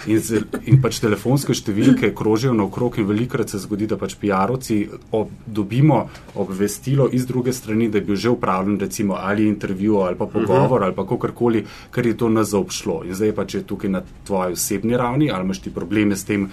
[0.08, 4.80] In, z, in pač telefonske številke krožijo naokrog in velikrat se zgodi, da pač PR-ovci
[5.16, 10.20] ob, dobimo obvestilo iz druge strani, da je bil že upravljen recimo ali intervju ali
[10.20, 10.86] pa pogovor uh -huh.
[10.86, 13.04] ali pa kakorkoli, kar je to nas zaobšlo.
[13.06, 16.26] In zdaj pa če je tukaj na tvoji osebni ravni ali imaš ti probleme s
[16.26, 16.50] tem,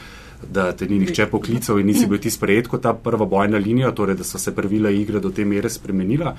[0.49, 3.91] da te ni nihče poklical in nisi bil ti sprejet kot ta prva bojna linija,
[3.93, 6.35] torej da so se pravila igre do te mere spremenila,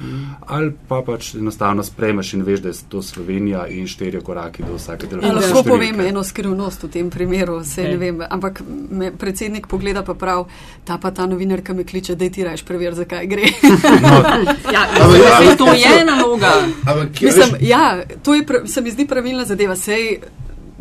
[0.47, 4.75] ali pa pač enostavno sprejmeš in veš, da je to Slovenija in štirje koraki do
[4.75, 7.91] vsake Ja, telefonske lahko povem eno skrivnost v tem primeru, se Ej.
[7.91, 10.47] ne vem, ampak me predsednik pogleda pa prav,
[10.85, 13.41] ta pa ta novinarka me kliče, da ti rajš preveri, zakaj gre.
[14.75, 16.51] ja, Ampak ja, ampak- to je naloga.
[16.85, 19.75] Ampak, Mislim, ja, to je, se mi zdi pravilna zadeva.
[19.75, 20.19] Sej,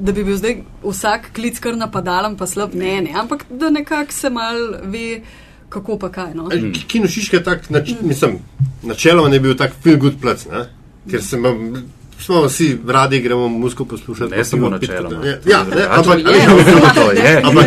[0.01, 4.13] da bi bil zdaj vsak klic kar napadalen, pa slab, ne, ne, ampak da nekako
[4.13, 5.21] se mal ve,
[5.69, 6.35] kako pa kaj.
[6.35, 6.49] No?
[6.53, 6.73] Mm.
[6.89, 8.39] Kino Šiška je tak, nač, mislim,
[8.83, 10.67] načeloma ne bi bil tak feel good plac, ne?
[11.11, 11.75] ker se imam.
[12.21, 14.31] Smo vsi radi, gremo muziko poslušati.
[14.31, 15.23] Ne samo načeloma.
[15.25, 15.39] ne.
[15.49, 16.25] Ja, ne, ampak, je.
[16.49, 17.31] a veš, To je.
[17.49, 17.67] ampak,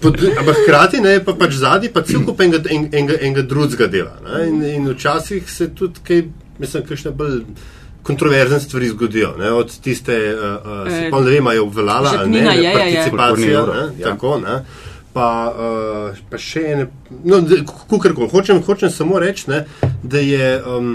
[0.00, 3.88] pod, ampak hkrati ne, pa pač zadnji pa cel kup enega, en, enega, enega drugega
[3.88, 4.18] dela.
[4.26, 4.42] Ne?
[4.48, 6.20] In, in včasih se tudi kaj,
[6.58, 7.40] mislim, kakšne bolj
[8.02, 9.34] kontroverzne stvari zgodijo.
[9.38, 9.52] Ne?
[9.52, 10.42] Od tiste, uh,
[10.82, 12.74] uh, se pa ne vem, a je obvelala ali ne, žepnina je, je, je.
[12.74, 13.28] participacija.
[13.28, 13.92] Kulturni evro, Ne?
[13.98, 14.10] ja.
[14.10, 14.64] Tako, ne?
[15.12, 15.26] Pa,
[16.10, 16.86] uh, pa še ene,
[17.24, 17.42] no,
[17.88, 18.28] kukorkoli.
[18.30, 19.64] Hočem, hočem samo reči, ne,
[20.02, 20.94] da je um,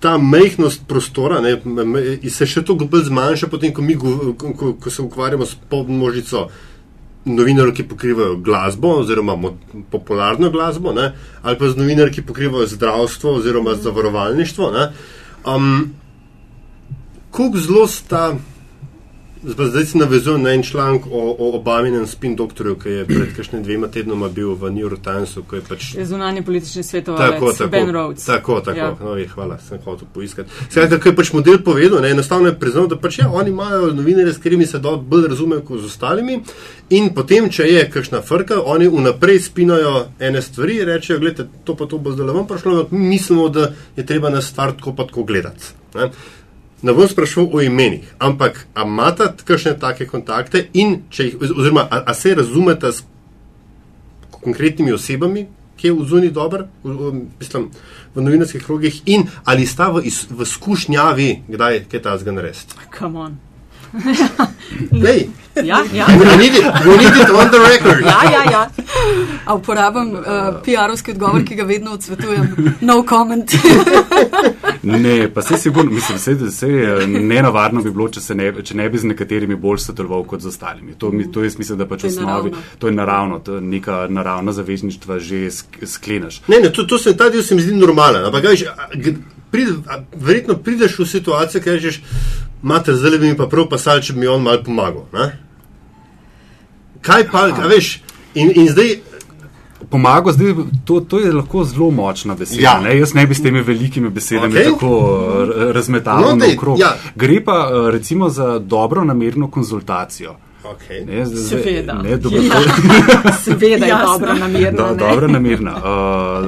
[0.00, 4.34] ta mehkost prostora ne, m- m- se še toliko bolj zmanjša, potem, ko, mi, ko,
[4.36, 6.48] ko, ko se ukvarjamo s podmnožico
[7.24, 9.36] novinarjev, ki pokrivajo glasbo oziroma
[9.90, 14.70] popularno glasbo, ne, ali pa z novinarji, ki pokrivajo zdravstvo oziroma zavarovalništvo.
[14.70, 14.88] Ne,
[15.46, 15.94] um,
[17.34, 18.36] Kako zelo sta
[19.46, 23.34] Zdaj, zdaj se navezujem na en članek o, o Obaminem spin doktorju, ki je pred
[23.36, 27.34] kakšne dvema tednoma bil v New York Timesu, ko je pač Je zunanje politični svetovalec
[27.34, 28.24] Tako, tako, Ben Rhodes.
[28.24, 28.78] tako, tako.
[28.78, 28.96] Ja.
[29.00, 30.50] No, je, hvala, sem hotel poiskati.
[30.70, 33.92] Skratka, ko je pač model povedal, ne, enostavno je priznal, da pač ja, oni imajo
[33.92, 36.40] novinarje, s katerimi se dosti bolj razumejo kot z ostalimi.
[36.90, 41.76] In potem, če je kakšna frka, oni vnaprej spinajo ene stvari in rečejo, gledajte, to
[41.76, 45.04] pa to bo zdaj vam prišlo, mi mislimo, da je treba na stvar tako pa
[45.04, 45.74] tako gledati.
[45.94, 46.10] Ne.
[46.84, 52.02] Ne bom sprašval o imenih, ampak imate kakšne take kontakte in če jih, oziroma a,
[52.10, 53.00] a se razumete s
[54.44, 55.46] konkretnimi osebami,
[55.80, 57.70] ki je v zuni dober, v, v, mislim,
[58.14, 62.76] v novinarskih krogih, in ali sta v, iz, v skušnjavi, kdaj kaj ta zgan narediti.
[62.92, 63.40] Come on.
[65.04, 66.06] Lej, Ja, ja.
[66.08, 68.02] we need it, we need it on the record.
[68.02, 68.70] Ja, ja, ja.
[69.44, 70.22] A uporabim uh,
[70.58, 72.48] PR-ovski odgovor, ki ga vedno odsvetujem.
[72.80, 73.52] No comment.
[74.82, 76.66] Ne, pa se sigurno, mislim, se, se
[77.06, 80.46] nenavadno bi bilo, če, se ne, če ne bi z nekaterimi bolj sodeloval kot z
[80.46, 80.92] ostalimi.
[80.94, 84.06] To, mi, to jaz mislim, da pač v osnovi, to je naravno, to je neka
[84.10, 86.42] naravna zavezništva že sk- sklenaš.
[86.48, 88.24] Ne, ne, to, to se, ta del se mi zdi normalen.
[88.24, 88.44] Ampak,
[88.94, 89.14] g-
[89.50, 92.00] pride, a, verjetno prideš v situacijo, ki rečeš,
[92.64, 95.04] mater, zdaj bi mi pa prav pasal, če bi mi on mal pomagal.
[95.12, 95.30] Ne?
[97.04, 97.98] Kaj pa, a, veš,
[98.34, 98.96] in, in zdaj,
[99.90, 100.54] Pomago, zdaj,
[100.88, 102.62] to, to je lahko zelo močna beseda.
[102.62, 102.78] Ja.
[102.82, 102.94] Ja.
[102.98, 104.70] Jaz ne bi s temi velikimi besedami okay.
[104.72, 106.78] tako uh, razmetaval No, naokrog.
[106.80, 106.94] ja.
[107.14, 110.34] Gre pa uh, recimo za dobro namerno konzultacijo.
[110.66, 111.04] Okay.
[111.06, 111.94] Ne, z- z- Seveda.
[111.94, 112.52] Ne, dobro, Ja.
[113.44, 114.78] Seveda je dobro namerno.
[114.78, 114.96] Do, ne.
[114.96, 115.82] dobro namerna, uh,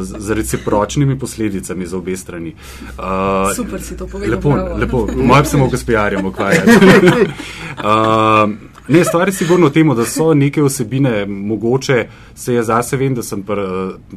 [0.01, 2.55] z, z recipročnimi posledicami za obe strani.
[2.89, 4.77] Uh, Super si to povedal, Lepo, bravo.
[4.77, 5.09] lepo.
[5.17, 6.71] Moj se mogo s PR-jem ukvarjati.
[7.79, 8.51] uh,
[8.89, 13.15] ne, stvar je sigurno v tem, da so neke osebine, mogoče se jaz zase vem,
[13.15, 13.55] da sem pa,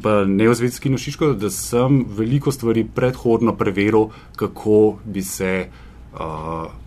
[0.02, 5.66] pa ne v zvezdi nošiško, da sem veliko stvari predhodno preveril, kako bi se.
[6.12, 6.79] Uh,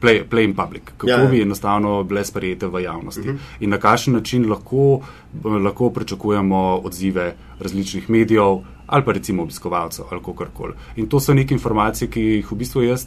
[0.00, 3.38] Play, play in public, kako Ja, ja, bi enostavno bile sprejete v javnosti uh -huh.
[3.60, 5.00] in na kakšen način lahko,
[5.44, 10.72] lahko pričakujemo odzive različnih medijev ali pa recimo obiskovalcev ali kakorkoli.
[10.96, 13.06] In to so neke informacije, ki jih v bistvu jaz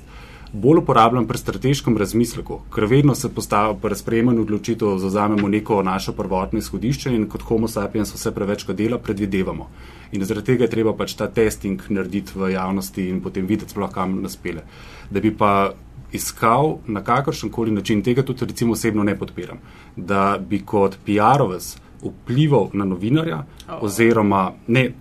[0.53, 6.13] bolj uporabljam pri strateškem razmisleku, ker vedno se postavlja pri sprejemanju odločitev, zauzamemo neko našo
[6.13, 9.67] prvotno izhodišče in kot homo sapiens vse prevečkrat dela predvidevamo.
[10.11, 13.91] In zaradi tega je treba pač ta testing narediti v javnosti in potem videti sploh
[13.91, 14.63] kam nas pele.
[15.11, 15.73] Da bi pa
[16.11, 19.57] iskal na kakršen koli način, tega tudi recimo osebno ne podpiram,
[19.95, 23.83] da bi kot PR-ovec vplival na novinarja, oh.
[23.83, 24.91] oziroma ne,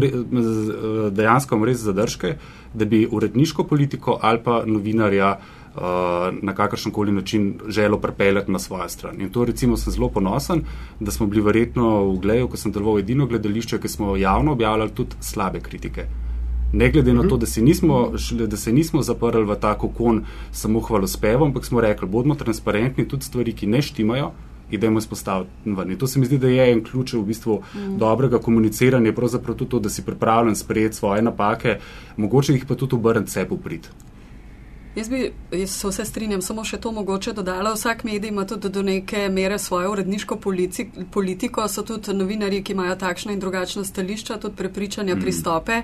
[0.00, 0.10] re,
[0.42, 2.36] z- dejansko imam res zadržke,
[2.74, 5.82] da bi uredniško politiko ali pa novinarja uh,
[6.42, 9.20] na kakršen koli način želel pripeljati na svojo stran.
[9.20, 10.62] In to recimo sem zelo ponosen,
[11.00, 14.90] da smo bili verjetno v Gleju, ko sem deloval edino gledališče, ki smo javno objavljali
[14.90, 16.06] tudi slabe kritike.
[16.74, 18.12] Ne glede na to, da se nismo,
[18.48, 23.24] da se nismo zaprli v ta kokon samo hvalospevom, ampak smo rekli, bodimo transparentni tudi
[23.24, 24.32] stvari, ki ne štimajo.
[24.70, 25.90] Idemo izpostaviti ven.
[25.92, 27.98] In to se mi zdi, da je en ključ v bistvu mm.
[28.00, 31.76] dobrega komuniciranja, pravzaprav tudi to, da si pripravljen sprejeti svoje napake,
[32.16, 33.88] mogoče jih pa tudi obrniti sebi v prid.
[34.96, 37.74] Jaz bi jaz se vse strinjam, samo še to mogoče dodala.
[37.74, 42.72] Vsak medij ima tudi do neke mere svojo uredniško polici, politiko, so tudi novinarji, ki
[42.72, 45.20] imajo takšna in drugačna stališča, tudi prepričanja, mm.
[45.20, 45.82] pristope.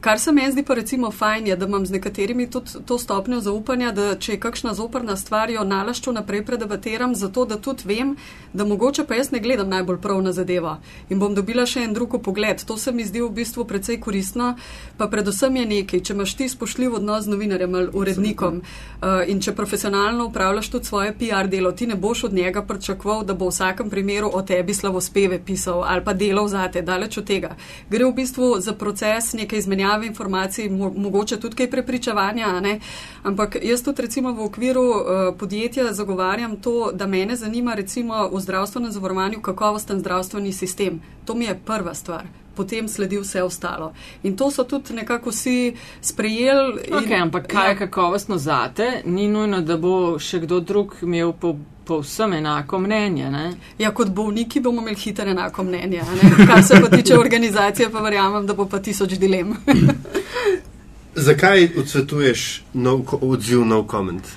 [0.00, 3.40] Kar se meni zdi pa recimo fajn je, da imam z nekaterimi tudi to stopnjo
[3.40, 8.12] zaupanja, da če je kakšna zoprna stvar, jo nalašču naprej predebatiram, zato da tudi vem,
[8.52, 10.76] da mogoče pa jaz ne gledam najbolj prav na zadevo
[11.10, 12.62] in bom dobila še en drug pogled.
[12.64, 14.52] To se mi zdi v bistvu precej koristno,
[14.96, 19.42] pa predvsem je nekaj, če imaš ti spoštljiv odnos z novinarjem ali urednikom uh, in
[19.42, 23.50] če profesionalno upravljaš tudi svoje PR delo, ti ne boš od njega pričakoval, da bo
[23.50, 27.56] v vsakem primeru o tebi slavospeve pisal ali pa delal zate, daleč od tega.
[27.90, 32.80] Gre v bistvu za proces neke izmenjave informacij, mo mogoče tudi kaj prepričevanja, ne?
[33.22, 34.96] ampak jaz tudi recimo v okviru uh,
[35.34, 40.98] podjetja zagovarjam to, da mene zanima recimo v zdravstvenem zavarovanju kakovosten zdravstveni sistem.
[41.24, 42.24] To mi je prva stvar.
[42.54, 43.92] Potem sledi vse ostalo.
[44.22, 45.72] In to so tudi nekako vsi
[46.02, 46.80] sprejeli.
[46.86, 47.78] in- Okay, ampak kaj je Ja.
[47.78, 51.54] kakovostno zate, ni nujno, da bo še kdo drug imel po,
[51.88, 53.30] povsem enako mnenje.
[53.30, 53.52] Ne?
[53.78, 56.00] Ja, kot bolniki bomo imeli hitro enako mnenje.
[56.00, 56.46] a ne?
[56.46, 59.54] Kar se pa tiče organizacije, pa verjamem, da bo pa tisoč dilem.
[61.28, 64.28] Zakaj odsvetuješ no, odziv no comment?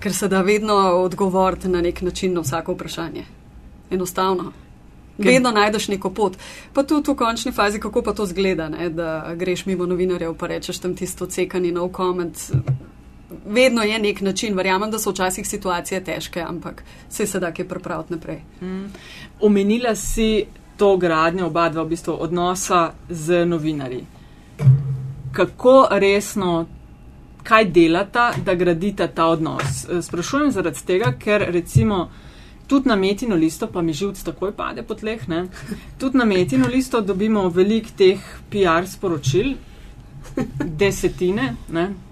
[0.00, 3.24] Ker se da vedno odgovoriti na nek način na vsako vprašanje.
[3.90, 4.52] Enostavno.
[5.18, 6.36] Vedno najdeš neko pot.
[6.72, 8.90] Pa tudi v končni fazi, kako pa to zgleda, ne?
[8.90, 12.52] da greš mimo novinarjev pa rečeš tam tisto cekani no comment.
[13.46, 17.68] Vedno je nek način, verjamem, da so včasih situacije težke, ampak vse se da kaj
[17.68, 18.40] pripraviti naprej.
[19.40, 24.04] Omenila si to gradnjo, oba dva v bistvu odnosa z novinarji.
[25.32, 26.66] Kako resno,
[27.42, 29.86] kaj delata, da gradita ta odnos?
[30.02, 32.10] Sprašujem zaradi tega, ker recimo
[32.66, 35.46] tudi na metino listo, pa mi živc takoj pade po tleh, ne?
[35.98, 39.54] tudi na metino listo dobimo veliko teh PR sporočil,
[40.80, 42.05] desetine, ne?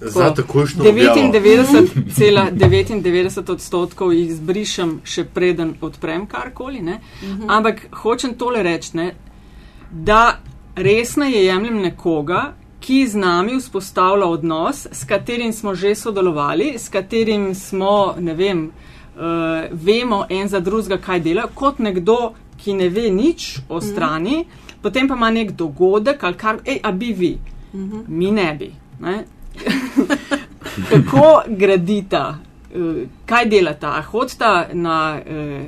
[0.00, 1.16] Za takošno objavo.
[1.16, 6.82] 99,99 odstotkov jih izbrišem, še preden odprem karkoli.
[6.82, 7.00] Ne?
[7.48, 9.14] Ampak hočem tole reči, ne,
[9.90, 10.38] da
[10.76, 16.88] resno je jemljem nekoga, ki z nami vzpostavlja odnos, s katerim smo že sodelovali, s
[16.88, 18.72] katerim smo, ne vem, uh,
[19.72, 24.44] vemo en za drugega, kaj dela, kot nekdo, ki ne ve nič o strani,
[24.82, 27.38] potem pa ima nek dogodek ali kar, ej, a bi vi,
[28.08, 28.70] mi ne bi.
[29.00, 29.24] Ne?
[30.90, 32.38] Kako gradita
[32.74, 33.96] uh, kaj delata?
[33.98, 35.66] A hodita na uh,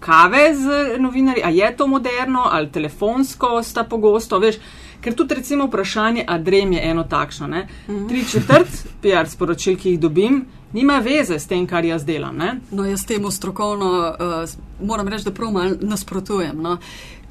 [0.00, 4.56] kave z novinarji, a je to moderno, ali telefonsko sta pogosto, veš?
[5.00, 7.46] Ker tudi recimo vprašanje Adrem je eno takšno.
[7.46, 7.52] Mm
[7.88, 8.08] -hmm.
[8.08, 12.36] Tri četrt PR sporočil, ki jih dobim, nima veze s tem, kar jaz delam.
[12.36, 12.60] Ne?
[12.70, 16.62] No, jaz temu strokovno uh, moram reči, da prav malo nasprotujem.
[16.62, 16.78] No?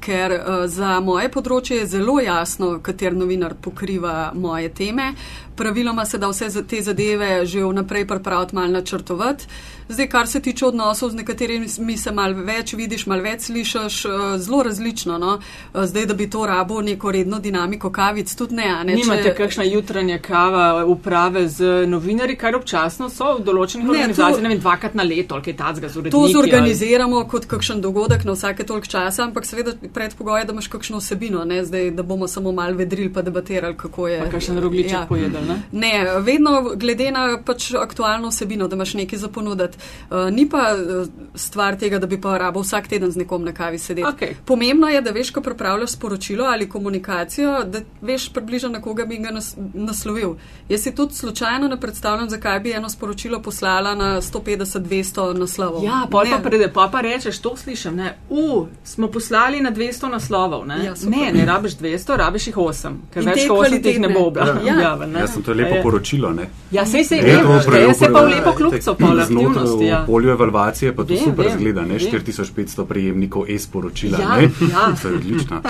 [0.00, 5.14] Ker uh, za moje področje je zelo jasno, kater novinar pokriva moje teme.
[5.58, 9.46] Praviloma se da vse te zadeve že vnaprej pripraviti, malo načrtovati.
[9.88, 14.12] Zdaj, kar se tiče odnosov z nekaterimi, se malo več vidiš, malo več slišiš, uh,
[14.36, 15.18] zelo različno.
[15.18, 15.38] No?
[15.38, 18.68] Uh, zdaj, da bi to rabo neko redno dinamiko kavic, tudi ne.
[18.84, 19.34] ne Nimate če...
[19.34, 24.94] kakšna jutranja kava uprave z novinari, kar občasno so v določenih organizacijah, ne vem, dvakrat
[24.94, 26.26] na leto, ali kaj tacga z urednikom.
[26.26, 27.28] To zorganiziramo ali...
[27.32, 31.46] kot kakšen dogodek na vsake toliko časa, ampak seveda predpogoj je, da imaš kakšno osebino,
[31.48, 34.20] ne zdaj, da bomo samo mal vedrili pa debatirali, kako je.
[34.20, 35.06] Pa kakšen rogliček ja.
[35.08, 35.62] pojedel, ne?
[35.72, 39.78] Ne, vedno glede na pač aktualno osebino, da imaš nekaj za ponuditi.
[40.10, 43.52] Uh, ni pa uh, stvar tega, da bi pa rabo vsak teden z nekom na
[43.52, 44.08] kavi sedeti.
[44.08, 44.34] Okay.
[44.44, 49.18] Pomembno je, da veš, ko pripravljaš sporočilo ali komunikacijo, da veš približno, na koga bi
[49.18, 50.34] ga nas, naslovil.
[50.68, 55.84] Jaz si tudi slučajno ne predstavljam, zakaj bi eno sporočilo poslala na 150-200 naslovov.
[55.84, 60.10] Ja, pa pa pride, pa pa rečeš, to slišim, ne, u, smo poslali na 200
[60.10, 64.00] naslovov, ne, ja, ne, ne rabiš 200, rabiš jih 8, ker več kot 8 teh
[64.00, 64.66] ne bo objavljen.
[64.66, 64.80] Ja.
[64.80, 66.48] Ja, sem to lepo poročilo, ne.
[66.70, 70.02] Ja, sej se je, šteje se pa v lepo klubco, pa v aktivnosti, ja.
[70.02, 74.50] V polju evalvacije pa to vem, super vem, zgleda, ne, 4500 prejemnikov e-sporočila, ja, ne,
[74.66, 74.90] ja.
[75.02, 75.62] to je odlično.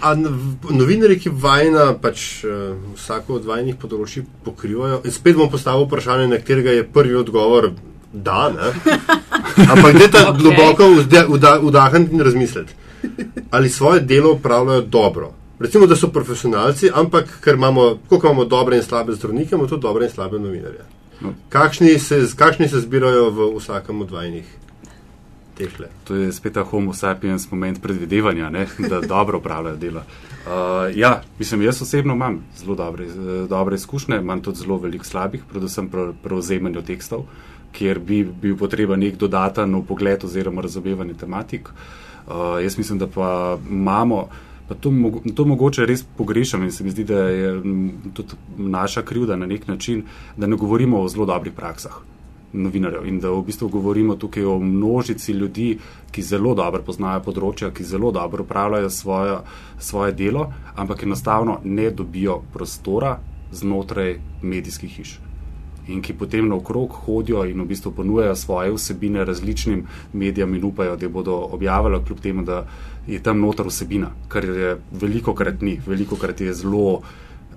[0.00, 0.14] A
[0.70, 6.30] novinari, ki vajna, pač uh, vsako od vajnih področji pokrivajo, in spet bom postavil vprašanje,
[6.32, 7.72] na katerega je prvi odgovor
[8.12, 8.72] da, ne.
[9.70, 10.38] Ampak gre ta okay.
[10.40, 10.88] globoko
[11.68, 12.74] vdahniti in razmisliti.
[13.50, 15.39] Ali svoje delo upravljajo dobro.
[15.60, 19.82] Recimo, da so profesionalci, ampak ker imamo, koliko imamo dobre in slabe zdravnike, imamo tudi
[19.82, 20.84] dobre in slabe novinarje.
[21.20, 21.34] No.
[21.48, 24.46] Kakšni, se, kakšni se zbirajo v vsakem od vajnih
[25.58, 25.90] tehle?
[26.08, 28.66] To je spet ta homo sapiens moment predvidevanja, ne?
[28.88, 30.00] da dobro upravljajo delo.
[30.00, 33.06] Uh, ja, mislim, jaz osebno imam zelo dobre,
[33.48, 37.26] dobre izkušnje, imam tudi zelo veliko slabih, predvsem pri prevzemanju tekstov,
[37.76, 41.68] kjer bi bil potreben nek dodaten pogled oziroma razumevanje tematik.
[41.68, 44.28] Uh, jaz mislim, da pa imamo.
[44.70, 44.92] Pa to,
[45.34, 47.48] to mogoče res pogrešam in se mi zdi, da je
[48.14, 50.04] tudi naša krivda na nek način,
[50.36, 51.96] da ne govorimo o zelo dobrih praksah
[52.52, 55.78] novinarjev in da v bistvu govorimo tukaj o množici ljudi,
[56.10, 59.38] ki zelo dobro poznajo področja, ki zelo dobro upravljajo svoje,
[59.78, 63.18] svoje delo, ampak enostavno ne dobijo prostora
[63.52, 65.18] znotraj medijskih hiš.
[65.90, 70.96] In ki potem naokrog hodijo in v bistvu ponujajo svoje vsebine različnim medijem in upajo,
[70.96, 72.64] da bodo objavili, kljub temu, da
[73.06, 77.00] je tam notor vsebina, kar je veliko krat ni, veliko krat je zelo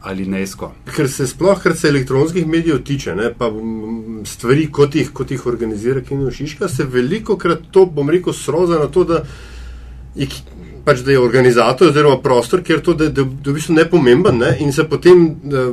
[0.03, 0.71] ali nesko.
[0.95, 3.47] Ker se sploh, kar se elektronskih medijev tiče, ne, pa
[4.27, 8.81] stvari, kot jih, kot jih organizira Kino Šiška, se veliko krat to, bom rekel, sroza
[8.81, 9.21] na to, da
[10.15, 10.27] je,
[10.83, 14.51] pač, da je organizator oziroma prostor, ker to, da, da, da v bistvu nepomemben ne,
[14.59, 15.69] in se potem da,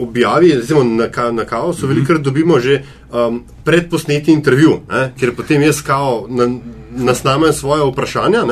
[0.00, 1.94] objavi, recimo na, na kaosu, mm -hmm.
[1.94, 2.82] veliko krat dobimo že
[3.12, 6.48] um, predposneti intervju, ne, ker potem jaz kao na,
[6.96, 8.42] nasnamem svoje vprašanja,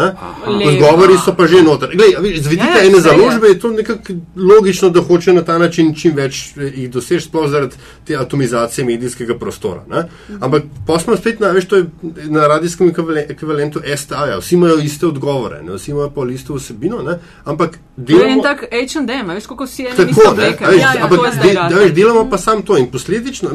[0.46, 1.90] odgovori so pa že noter.
[1.96, 5.94] Glej, z vidika ja, ene založbe je to nekako logično, da hoče na ta način
[5.94, 9.82] čim več eh, jih doseči, sploh zaradi te atomizacije medijskega prostora.
[9.88, 10.04] Ne?
[10.40, 11.86] Ampak posmo spet na, veš, to je
[12.28, 12.92] na radijskem
[13.28, 14.40] ekvivalentu STA, -ja.
[14.40, 15.74] vsi imajo iste odgovore, ne?
[15.74, 17.18] vsi imajo pa isto vsebino, ne?
[17.44, 18.24] ampak delamo...
[18.24, 20.44] To je en tak H&M, veš, kako si je tako, ne?
[20.44, 23.50] Veš, ja, ja, ampak de, da, veš, delamo pa sam to in posledično,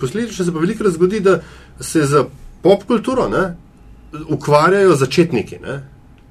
[0.00, 1.40] posledično se pa veliko zgodi, da
[1.80, 2.24] se za
[2.62, 3.56] pop kulturo, ne,
[4.28, 5.56] ukvarjajo začetniki.
[5.56, 5.68] Uh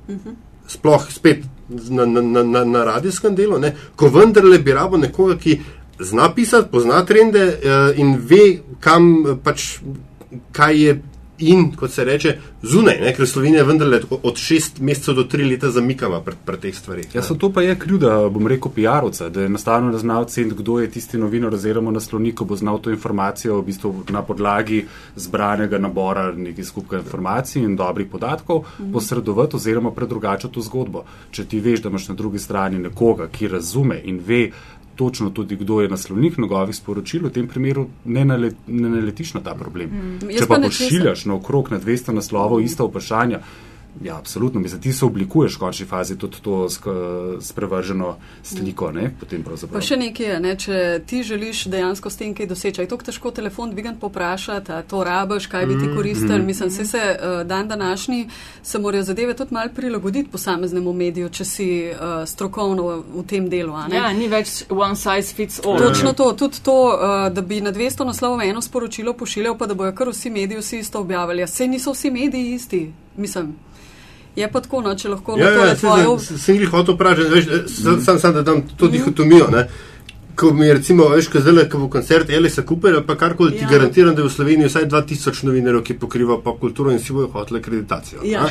[0.07, 0.33] -huh.
[0.67, 3.75] Sploh spet na, na, na, na radijskem delu, ne?
[3.95, 5.59] ko vendarle bi rabo nekoga, ki
[5.99, 9.79] zna pisati, pozna trende uh, in ve, kam pač,
[10.51, 11.01] kaj je
[11.39, 13.13] in, kot se reče, zunaj, ne?
[13.15, 17.15] ker Slovenija vendarle od šest mesecev do tri leta zamikava pred, pred teh stvarih.
[17.15, 20.79] Ja, to pa je krivda, bom rekel, PR-ovca, da je enostavno ne znal ceniti, kdo
[20.79, 25.77] je tisti novinar oziroma naslovnik, ko bo znal to informacijo v bistvu na podlagi zbranega
[25.77, 28.91] nabora nekih skupka informacij in dobrih podatkov mhm.
[28.93, 31.05] posredovati oziroma predrugačati to zgodbo.
[31.31, 34.49] Če ti veš, da imaš na drugi strani nekoga, ki razume in ve,
[34.97, 39.43] točno tudi, kdo je naslovnik njegovih sporočil, v tem primeru ne, nalet, ne naletiš na
[39.45, 39.93] ta problem.
[39.93, 40.33] Mm.
[40.39, 43.41] Če pa pošiljaš na okrog na 200 naslovov ista vprašanja,
[44.03, 44.59] Ja, absolutno.
[44.59, 46.67] Mislim, ti se oblikuješ v končni fazi tudi to
[47.41, 48.91] sprevrženo sliko.
[48.91, 49.11] Ne,
[49.71, 52.81] pa še nekaj je, ne, če ti želiš dejansko s tem kaj doseči.
[52.81, 56.27] Je to težko telefon dvigati, poprašati, to rabiš, kaj bi ti koristil.
[56.27, 56.45] Mm -hmm.
[56.45, 58.29] Mislim, se, se uh, dan današnji
[58.63, 63.73] se morajo zadeve tudi mal prilagoditi posameznemu mediju, če si uh, strokovno v tem delu.
[63.91, 65.77] Ja, ni več one size fits all.
[65.77, 69.73] Točno to, tudi to, uh, da bi na 200 naslovov eno sporočilo pošiljal, pa da
[69.73, 71.41] bojo kar vsi mediji vsi isto objavili.
[71.41, 72.93] Ja, Sej niso vsi mediji isti.
[73.17, 73.55] Mislim,
[74.35, 76.17] je pa tako, no, če lahko ja, ja, tvojo...
[76.21, 78.01] se, sem jih hotel vprašati, mm.
[78.05, 78.91] sam, sam da dam to mm.
[78.91, 79.47] dihotomijo.
[79.51, 79.67] Ne?
[80.37, 83.63] Ko mi je, recimo, veš, ko zdaj, ko bo koncert Elisa Cooper, pa karkoli ti
[83.63, 83.71] ja.
[83.71, 87.31] garantiram, da je v Sloveniji vsaj 2000 novinarjev, ki pokriva pop kulturo in si bojo
[87.33, 88.21] hoteli akreditacijo.
[88.23, 88.45] Ja.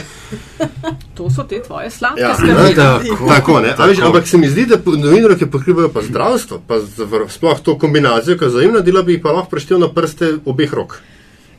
[1.17, 2.75] to so te tvoje sladke ja, stvari.
[2.75, 3.77] Tako, tako, ne.
[3.77, 3.89] Tako.
[3.93, 6.83] Veš, ampak se mi zdi, da novinarji, ki pokrivajo pa zdravstvo, pa
[7.31, 10.75] sploh to kombinacijo, ki je zajemna, dela bi jih pa lahko preštel na prste obeh
[10.75, 10.99] rok.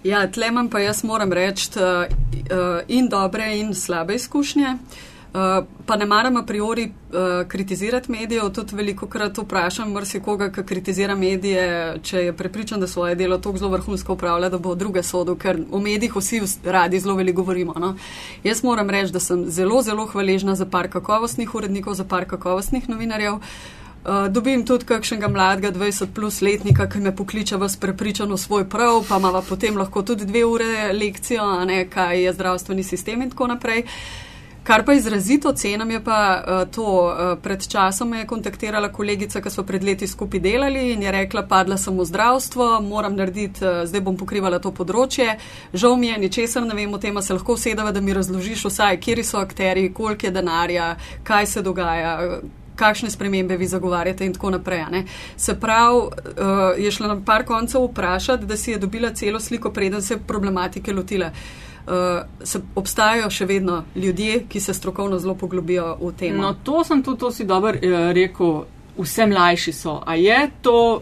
[0.04, 2.06] Ja, tleman pa jaz moram reči uh,
[2.88, 4.78] in dobre in slabe izkušnje.
[5.28, 10.64] Uh, pa ne maram a priori uh, kritizirati medijev, tudi veliko krat vprašam marsikoga, ki
[10.64, 15.04] kritizira medije, če je prepričan, da svoje delo tako zelo vrhunsko upravlja, da bo druge
[15.04, 17.74] sodel, ker o medijih vsi radi zelo veliko govorimo.
[17.80, 17.96] No?
[18.44, 22.90] Jaz moram reči, da sem zelo, zelo hvaležna za par kakovostnih urednikov, za par kakovostnih
[22.90, 23.34] novinarjev.
[23.34, 23.77] Uh,
[24.08, 29.02] Uh, dobim tudi kakšnega mladega 20 plus letnika, ki me pokliče vas prepričano svoj prav,
[29.10, 33.48] pa ima potem lahko tudi dve ure lekcijo, ne, kaj je zdravstveni sistem in tako
[33.48, 33.84] naprej.
[34.64, 39.42] Kar pa izrazito cenim je pa uh, to, uh, pred časom me je kontaktirala kolegica,
[39.42, 43.66] ki smo pred leti skupaj delali in je rekla, padla sem v zdravstvo, moram narediti,
[43.66, 45.36] uh, zdaj bom pokrivala to področje.
[45.74, 49.02] Žal mi je, ničesar ne vem o tem, se lahko usedava, da mi razložiš vsaj,
[49.04, 52.16] kje so akteri, koliko je denarja, kaj se dogaja.
[52.78, 55.04] Uh, kakšne spremembe vi zagovarjate in tako naprej.
[55.36, 56.12] Se pravi, uh,
[56.78, 60.94] je šla na par koncev vprašati, da si je dobila celo sliko, preden se problematike
[60.94, 61.32] lotila.
[61.88, 61.94] Uh,
[62.44, 66.36] se obstajajo še vedno ljudje, ki se strokovno zelo poglobijo v tem.
[66.38, 68.66] No, to sem tudi, to si dobro uh, rekel,
[68.98, 70.02] vse mlajši so.
[70.06, 71.02] A je to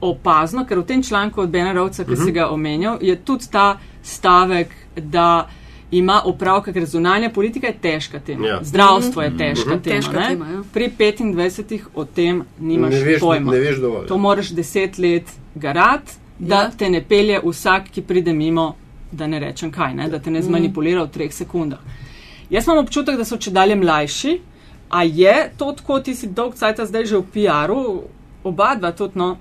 [0.00, 2.24] opazno, ker v tem članku od Benarovca, ki uh -huh.
[2.24, 2.34] si mhm.
[2.34, 5.48] ga omenjal, je tudi ta stavek, da
[5.90, 8.46] ima opravka, ker zunanja politika je težka tema.
[8.46, 8.58] Ja.
[8.62, 9.38] Zdravstvo je mhm.
[9.38, 9.82] težka mm -hmm.
[9.82, 10.00] tema.
[10.00, 10.62] Težka tema ja.
[10.72, 13.52] Pri 25 o tem nimaš ne veš, pojma.
[13.52, 14.06] Ne veš dovolj.
[14.06, 15.24] To moraš deset let
[15.54, 16.02] garat,
[16.38, 16.70] da ja.
[16.70, 18.74] te ne pelje vsak, ki pride mimo,
[19.12, 20.08] da ne rečem kaj, ne?
[20.08, 20.46] da te ne mhm.
[20.46, 21.78] zmanipulira v treh sekundah.
[22.50, 24.40] Jaz imam občutek, da so če dalje mlajši,
[24.88, 28.02] a je to tako, ti si dolg cajt zdaj že v PR-u,
[28.44, 29.36] oba dva tudi, no,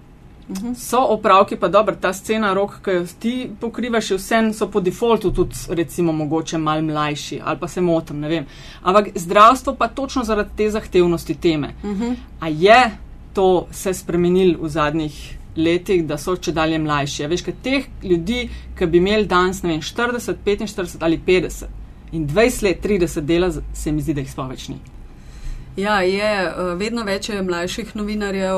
[0.78, 5.32] So opravki pa dobro, ta scena rok, ki jo ti pokrivaš, vse so po defaultu
[5.34, 8.46] tudi, recimo, mogoče mal mlajši ali pa se motim, ne vem.
[8.84, 11.74] Ampak zdravstvo pa točno zaradi te zahtevnosti teme.
[11.84, 12.04] Uh mhm.
[12.04, 12.16] -huh.
[12.40, 12.92] A je
[13.34, 17.24] to se spremenil v zadnjih letih, da so če dalje mlajši?
[17.24, 21.64] A veš, kaj teh ljudi, ki bi imeli danes, ne vem, 40, 45 ali 50
[22.12, 24.78] in 20 let, 30 dela, se mi zdi, da jih spoveč ni.
[25.78, 28.58] Ja, je, uh, vedno več je mlajših novinarjev.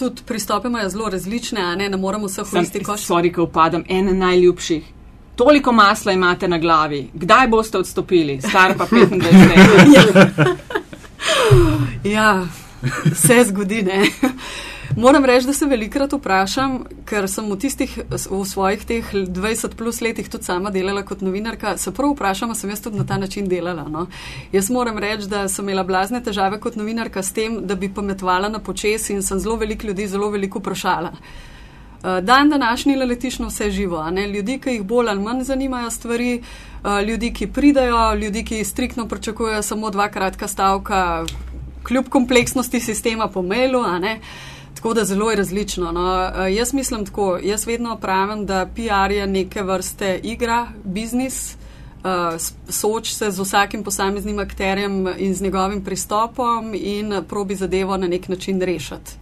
[0.00, 3.00] Tudi pristope imajo zelo različne, ne, ne moramo vseh vrsti kot.
[3.00, 4.84] Sorry, ko upadam, en najljubših.
[5.36, 9.20] Toliko masla imate na glavi, kdaj boste odstopili, star pa 25
[10.16, 10.48] let.
[12.14, 12.46] ja,
[13.12, 14.06] vse zgodi, ne.
[14.96, 20.00] Moram reči, da se velikrat vprašam, ker sem v tistih v svojih teh 20 plus
[20.02, 23.48] letih tudi sama delala kot novinarka, se prav vprašam, sem jaz tudi na ta način
[23.48, 23.86] delala.
[23.88, 24.08] No?
[24.52, 28.48] Jaz moram reči, da sem imela blazne težave kot novinarka s tem, da bi pametvala
[28.48, 31.12] na počes in sem zelo veliko ljudi zelo veliko vprašala.
[32.02, 36.42] Eh, dan današnji letiš na vse živo, ljudi, ki jih bolj ali manj zanimajo stvari,
[36.42, 41.24] eh, ljudi, ki pridajo, ljudi, ki striktno pričakujejo samo dva kratka stavka,
[41.82, 43.84] kljub kompleksnosti sistema po mailu.
[44.80, 45.92] Tako da zelo je različno.
[45.92, 46.30] No.
[46.34, 51.56] Uh, jaz mislim tako, jaz vedno pravim, da PR je neke vrste igra, biznis.
[52.04, 58.06] Uh, Soč se z vsakim posameznim akterjem in z njegovim pristopom in probi zadevo na
[58.06, 59.12] nek način rešiti,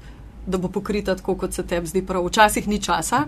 [0.47, 2.27] da bo pokrita tako, kot se tebi zdi prav.
[2.27, 3.25] Včasih ni časa,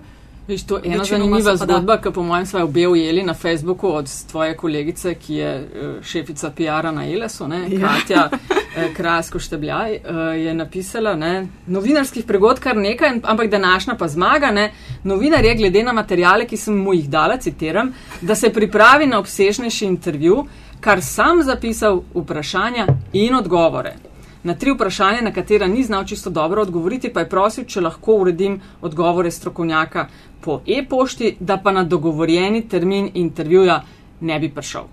[0.48, 4.10] Viš, to je ena zanimiva zgodba, ki po mojem smo obe ujeli na Facebooku od
[4.30, 7.88] tvoje kolegice, ki je eh, šefica PR-a na Elesu, ne, ja.
[7.88, 8.28] Katja
[8.76, 10.00] eh, Krasko Štebljaj, eh,
[10.38, 14.72] je napisala, ne, novinarskih pregod kar nekaj, ampak današnja pa zmaga, ne,
[15.04, 19.18] novinar je glede na materijale, ki sem mu jih dala, citiram, da se pripravi na
[19.18, 20.46] obsežnejši intervju,
[20.80, 23.94] kar sam zapisal vprašanja in odgovore.
[24.42, 28.14] Na tri vprašanja, na katera ni znal čisto dobro odgovoriti, pa je prosil, če lahko
[28.22, 30.06] uredim odgovore strokovnjaka
[30.40, 33.82] po e-pošti, da pa na dogovorjeni termin intervjuja
[34.20, 34.88] ne bi prišel.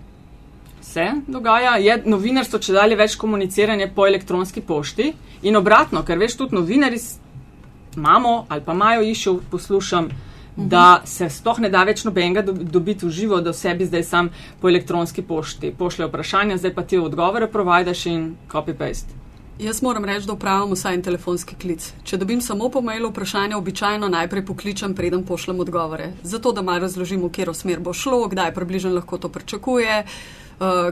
[0.80, 6.36] Se dogaja, je novinarstvo če dalje več komuniciranje po elektronski pošti in obratno, ker veš
[6.36, 7.00] tudi novinari
[7.96, 10.08] imamo ali pa imajo išel, poslušam
[10.58, 14.30] da se sploh ne da več nobenega do, dobiti v živo, da vsebi zdaj sam
[14.60, 19.17] po elektronski pošti pošlje vprašanja, zdaj pa ti odgovore provajdaš in copy-paste.
[19.58, 21.82] Jaz moram reči, da upravljam vsaj en telefonski klic.
[22.06, 26.12] Če dobim samo po mailu vprašanje, običajno najprej pokličem, preden pošljem odgovore.
[26.22, 30.38] Zato, da malo razložim, v katero smer bo šlo, kdaj približno lahko to pričakuje, uh,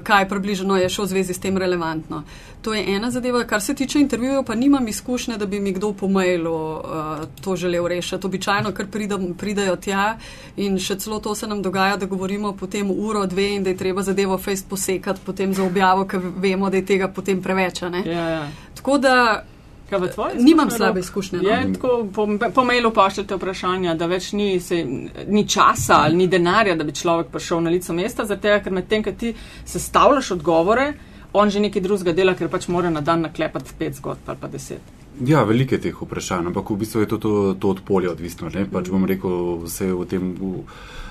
[0.02, 2.22] kaj približno je še v zvezi s tem relevantno.
[2.62, 3.44] To je ena zadeva.
[3.44, 6.82] Kar se tiče intervjujev, pa nimam izkušnje, da bi mi kdo po mailu uh,
[7.44, 8.26] to želel rešiti.
[8.26, 10.16] Običajno, ker pridem, pridajo tja
[10.56, 13.76] in še celo to se nam dogaja, da govorimo potem uro, dve in da je
[13.76, 17.82] treba zadevo face posekati potem za objavo, ker vemo, da je tega potem preveč.
[17.82, 18.48] Ja, ja.
[18.74, 19.44] Tako da.
[20.34, 21.38] Nimam slabe izkušnje.
[21.38, 21.48] No?
[21.48, 24.80] Je, tako, po, po mailu pošljete vprašanja, da več ni, se,
[25.28, 29.04] ni časa ali ni denarja, da bi človek prišel na lico mesta, zato ker medtem,
[29.06, 29.34] ko ti
[29.64, 30.92] sestavljaš odgovore,
[31.32, 34.48] on že nekaj drugega dela, ker pač mora na dan naklepati pet zgodb ali pa
[34.48, 34.95] deset.
[35.24, 38.50] Ja, veliko je teh vprašanj, ampak v bistvu je to, to, to od polja odvisno.
[38.72, 40.34] Pač bom rekel, vse v tem.
[40.36, 40.66] V,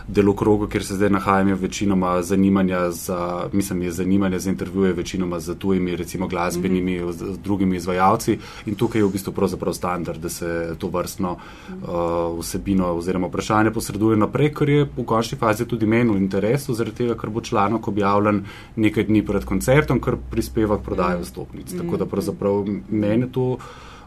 [0.08, 5.40] delokrogu, kjer se zdaj nahajam, je večinoma zanimanja za, mislim, je zanimanje za intervjuje večinoma
[5.40, 7.12] za tujimi, recimo glasbenimi, mm -hmm.
[7.12, 11.32] z drugimi izvajalci in tukaj je v bistvu pravzaprav standard, da se to vrstno
[11.70, 16.74] uh, vsebino oziroma vprašanje posreduje naprej, ker je v končni fazi tudi meni v interesu,
[16.74, 18.44] zaradi tega, ker bo članek objavljen
[18.76, 21.74] nekaj dni pred koncertom, ker prispeva k prodaji vstopnic.
[21.74, 21.86] Mm -hmm.
[21.86, 23.58] Tako da pravzaprav meni to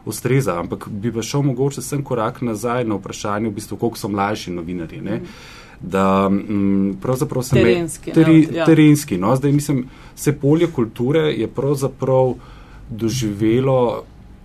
[0.05, 4.07] ustreza, ampak bi pa šel mogoče sem korak nazaj na vprašanje, v bistvu, koliko so
[4.07, 5.01] mlajši novinari.
[5.01, 8.65] -hmm da m, mm, pravzaprav se terenski, teri, ne, ja.
[8.65, 9.17] terenski.
[9.17, 9.85] No, zdaj mislim,
[10.15, 12.33] se polje kulture je pravzaprav
[12.89, 14.03] doživelo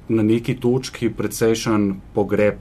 [0.08, 2.54] na neki točki precejšen pogreb,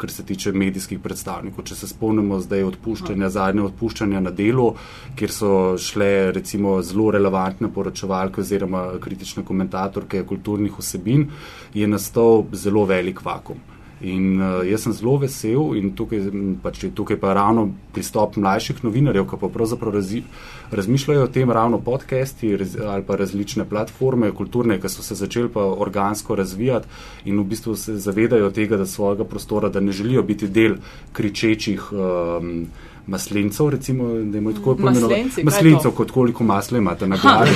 [0.00, 1.64] kar se tiče medijskih predstavnikov.
[1.68, 4.70] Če se spomnimo zdaj odpuščanja, zadnje odpuščanja na delu,
[5.18, 11.28] kjer so šle recimo zelo relevantne poročevalke oziroma kritične komentatorke kulturnih vsebin,
[11.74, 13.60] je nastal zelo velik vakum.
[14.00, 16.22] In uh, jaz sem zelo vesel, in tukaj,
[16.64, 20.22] pač, tukaj pa ravno pristop mlajših novinarjev, ki pa pravzaprav razi,
[20.72, 25.52] razmišljajo o tem, ravno podcasti raz, ali pa različne platforme, kulturne, ki so se začeli
[25.52, 26.88] pa organsko razvijati
[27.28, 30.80] in v bistvu se zavedajo tega, da svojega prostora, da ne želijo biti del
[31.12, 31.92] kričečih.
[31.92, 32.64] Um,
[33.10, 35.24] maslincev, recimo, da je tako imenovano.
[35.42, 37.50] Maslincev, kot koliko masla imate na glavi.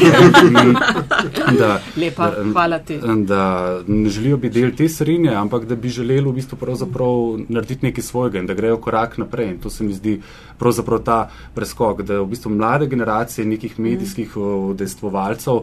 [1.59, 2.99] da, Lepa, da, hvala ti.
[3.27, 7.87] Da ne želijo biti del te srednje, ampak da bi želeli v bistvu pravzaprav narediti
[7.87, 9.51] nekaj svojega in da grejo korak naprej.
[9.51, 10.21] In to se mi zdi
[10.59, 14.77] pravzaprav ta preskok, da v bistvu mlade generacije nekih medijskih mm.
[14.77, 15.61] dejstvovalcev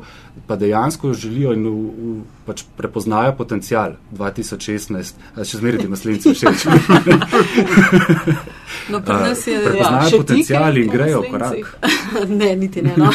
[0.48, 5.14] pa dejansko želijo in v, v, pač prepoznajo potencial 2016,
[5.44, 6.68] še zmeriti maslince všeč.
[8.90, 11.78] No, pri nas je prepoznajo ja, potencijal in grejo korak.
[12.42, 12.94] ne, niti ne.
[12.98, 13.12] No.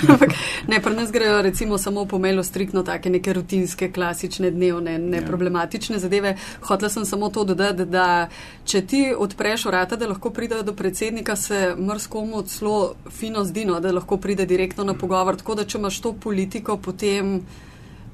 [0.68, 5.96] ne, pri nas grejo recimo samo po mailu striktno take neke rutinske, klasične, dnevne, neproblematične
[5.96, 6.00] ja.
[6.00, 6.36] zadeve.
[6.60, 8.28] Hotela sem samo to dodati, da
[8.64, 13.80] če ti odpreš vrata, da lahko pridejo do predsednika, se mrskomu celo fino zdi, no,
[13.80, 15.36] da lahko pride direktno na pogovor.
[15.36, 17.40] Tako da, če imaš to politiko, potem.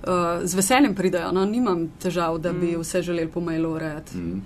[0.02, 2.80] Uh, z veseljem pridajo, no, nimam težav, da bi mm.
[2.80, 4.16] vse želeli po mailu urejati.
[4.18, 4.40] Mm.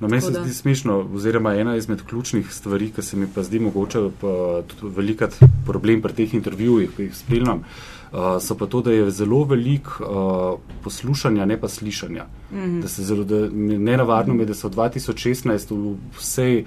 [0.00, 3.60] No, meni se zdi smešno, oziroma ena izmed ključnih stvari, ki se mi pa zdi
[3.60, 4.00] mogoče
[4.66, 5.34] tudi velikat
[5.66, 7.62] problem pri teh intervjujih, ki jih spremljam,
[8.12, 12.24] uh, so pa to, da je zelo velik uh, poslušanja, ne pa slišanja.
[12.52, 12.80] Mm -hmm.
[12.82, 16.64] Da se zelo, da ne navadno je, da se v 2016 vse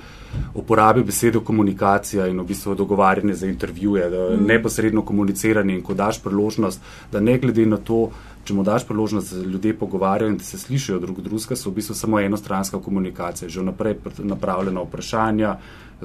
[0.53, 4.47] uporabi besedo komunikacija in v bistvu dogovarjanje za intervjuje, da mm -hmm.
[4.47, 8.11] neposredno komuniciranje in ko daš priložnost, da ne glede na to,
[8.45, 11.69] če mu daš priložnost, da se ljudje pogovarjajo in da se slišijo drug drugega, so
[11.69, 15.55] v bistvu samo enostranska komunikacija, že vnaprej napravljena vprašanja,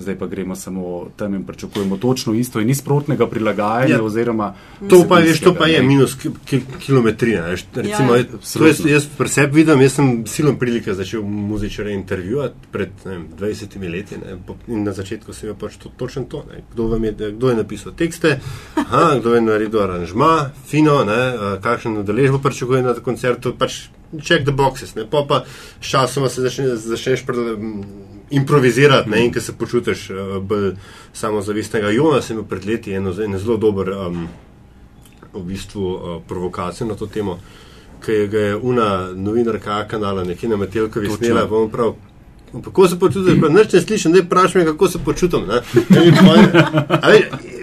[0.01, 3.95] zdaj pa gremo samo tam in pričakujemo točno isto in nisprotnega prilagajanja.
[3.95, 4.55] Ja, oziroma,
[4.89, 6.17] to, pa, veš, to pa je minus
[6.87, 7.47] kilometrina.
[7.75, 8.25] Recimo, ja,
[8.67, 13.91] jaz, jaz pri sebi vidim, jaz sem silom prilike začel muzičare intervjuvati pred vem, 20
[13.91, 14.37] leti ne,
[14.69, 16.45] in na začetku sem jo pač to, točno to.
[16.73, 18.39] Kdo, je, kdo je napisal tekste,
[18.75, 21.23] aha, kdo je naredil aranžma, fino, ne,
[21.63, 23.55] kakšen udeležbo pričakuje na koncertu.
[23.59, 25.05] Pač, Check the boxes, ne?
[25.07, 25.45] pa pa
[25.81, 27.23] s časom se začneš, začneš
[28.31, 30.75] improvizirati, ne, in ki se počutiš uh, bolj
[31.13, 31.91] samozavestnega.
[31.91, 34.29] Jona sem imel pred leti eno, eno zelo dober um,
[35.33, 37.39] v bistvu, uh, provokacijo na to temo,
[38.05, 41.95] ki je ga je una novinarka kanala nekje na Metelkovi snela, bom prav
[42.65, 45.45] Kako se počutiš, pa neč ne slišim, ne vprašaj me, kako se počutim.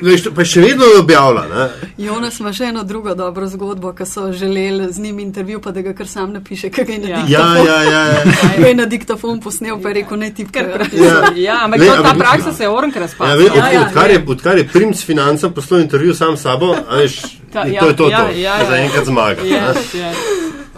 [0.02, 1.68] Veš, pa še vedno je objavila.
[1.98, 5.84] Jonas ima še eno drugo dobro zgodbo, ki so želeli z njim intervju, pa da
[5.84, 7.66] ga kar sam napiše, kaj je na diktafon.
[7.66, 8.06] Ja, ja, ja.
[8.06, 8.38] ja.
[8.56, 11.04] Kaj je na diktafon posnel, pa je rekel, ne ti kar pravi.
[11.04, 13.36] Ja, ja ampak Le, ta praksa se je orenk razpadla.
[13.36, 17.20] Ja, ja, ja, odkar, je, odkar je princ financam poslal intervju sam s sabo, veš,
[17.52, 18.40] ta, ja, to je to, ja, to.
[18.40, 19.44] Ja, ja, za enkrat zmaga.
[19.44, 20.26] Yes, yes.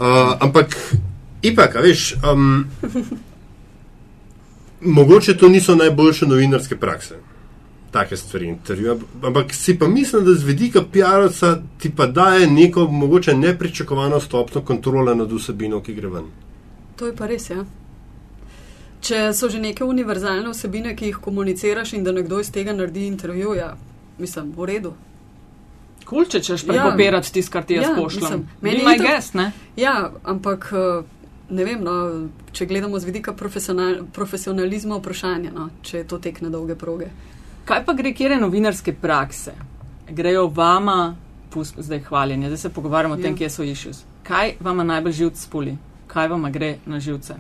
[0.02, 0.78] uh, ampak,
[1.46, 2.14] ipak, veš.
[2.26, 2.66] Um,
[4.82, 7.16] mogoče to niso najboljše novinarske prakse.
[7.92, 9.00] Take stvari, intervju.
[9.24, 14.62] Ampak si pa mislim, da z vidika PR-ovca ti pa daje neko mogoče nepričakovano stopno
[14.62, 16.26] kontrole nad vsebino, ki gre ven.
[16.96, 17.66] To je pa res, ja.
[19.02, 23.08] Če so že neke univerzalne vsebine, ki jih komuniciraš in da nekdo iz tega naredi
[23.08, 23.70] intervju, ja,
[24.20, 24.94] mislim, v redu.
[26.06, 27.34] Kul, če češ prekopirati ja.
[27.34, 28.22] tisto, kar ti jaz Ja, pošljem.
[28.24, 29.52] mislim, Meni je itak- gest, ne?
[29.76, 31.04] Ja, ampak eh,
[31.50, 31.94] ne vem, no,
[32.52, 37.08] če gledamo z vidika profesional, profesionalizma vprašanja, no, če je to tek na dolge proge.
[37.66, 39.54] Kaj pa gre, kjer je novinarske prakse?
[40.10, 41.16] Grejo vama,
[41.50, 43.38] pust, zdaj hvaljenje, zdaj se pogovarjamo o tem, Ja.
[43.38, 44.04] kje so issues.
[44.24, 45.78] Kaj vama najbolj živce spuli?
[46.08, 47.36] Kaj vama gre na živce?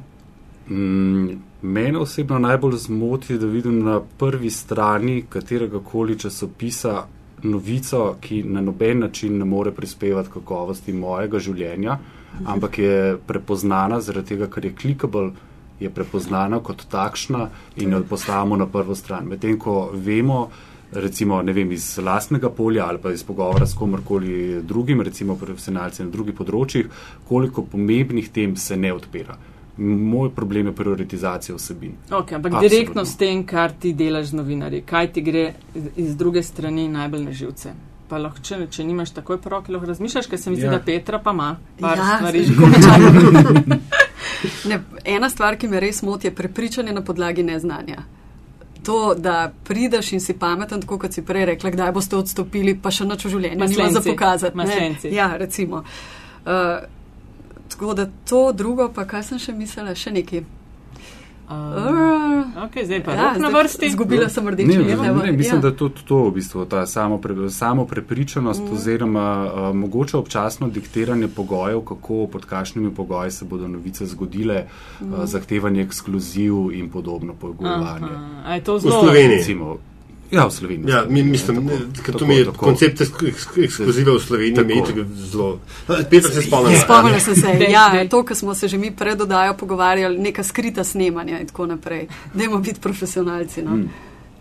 [0.69, 1.29] Mm,
[1.61, 7.05] Mene osebno najbolj zmoti, da vidim na prvi strani katerega koli časopisa
[7.43, 11.97] novico, ki na noben način ne more prispevati kakovosti mojega življenja,
[12.45, 15.31] ampak je prepoznana zaradi tega, ker je clickable,
[15.79, 19.25] je prepoznana kot takšna in jo postavimo na prvo stran.
[19.25, 20.49] Medtem ko vemo,
[20.91, 26.09] recimo vem, iz lastnega polja ali pa iz pogovora s komorkoli drugim, recimo profesionalci na
[26.09, 26.89] drugih področjih,
[27.27, 29.37] koliko pomembnih tem se ne odpira.
[29.79, 31.93] Moj problem je prioritizacija vsebin.
[32.09, 32.69] Okay, ampak Absolutno.
[32.69, 36.87] direktno s tem, kar ti delaš z novinarji, kaj ti gre iz- iz druge strani
[36.87, 37.71] najbolj na živce.
[38.09, 40.71] Pa lahko, če, če nimaš takoj po roki, lahko razmišljaš, ker se mi zdi, Ja.
[40.71, 41.49] da Petra pa ima
[41.79, 42.41] par Ja, stvari.
[42.41, 42.93] že konča.
[44.65, 48.03] Ne, ena stvar, ki me res moti, je prepričanje na podlagi neznanja.
[48.81, 52.89] To, da prideš in si pameten, tako kot si prej rekla, kdaj boste odstopili, pa
[52.89, 54.09] še nič v življenju nima za Maslenci.
[54.09, 54.57] pokazati.
[54.57, 55.11] Maslenci.
[55.11, 55.83] Ja, recimo.
[56.41, 56.79] Uh,
[57.69, 60.41] tako da to drugo, pa kaj sem še mislila, še neki.
[61.49, 63.89] Um, okay, zdaj pa ja, na vrsti.
[63.89, 65.61] Zgubila sem Ne, rdeči ne, ne, ne, mislim, ja.
[65.61, 68.73] da je tudi to v bistvu ta samo, pre, samo prepričanost mm.
[68.73, 74.65] oziroma uh, mogoče občasno diktiranje pogojev, kako pod kakšnimi pogoji se bodo novice zgodile,
[75.01, 75.13] mm.
[75.13, 78.13] uh, zahtevanje ekskluziv in podobno pogojevanje.
[78.15, 79.37] Aha, a je to V zelo Sloveniji.
[79.37, 79.77] Recimo,
[80.31, 80.89] ja, v Sloveniji.
[80.89, 82.57] Ja, mi, mislim, Tako, ne, tako, to mi je tako.
[82.59, 84.67] koncept eks- eks- ekskluzive v Sloveniji, Tako.
[84.67, 85.59] mi je tako zelo.
[86.09, 86.77] Peter se spomnim.
[86.77, 90.83] Spomnila sem se, ja, to, kar smo se že mi pred oddajo pogovarjali, neka skrita
[90.83, 92.05] snemanja in tako naprej.
[92.33, 93.61] Dajmo biti profesionalci.
[93.61, 93.71] No.
[93.71, 93.89] Mm.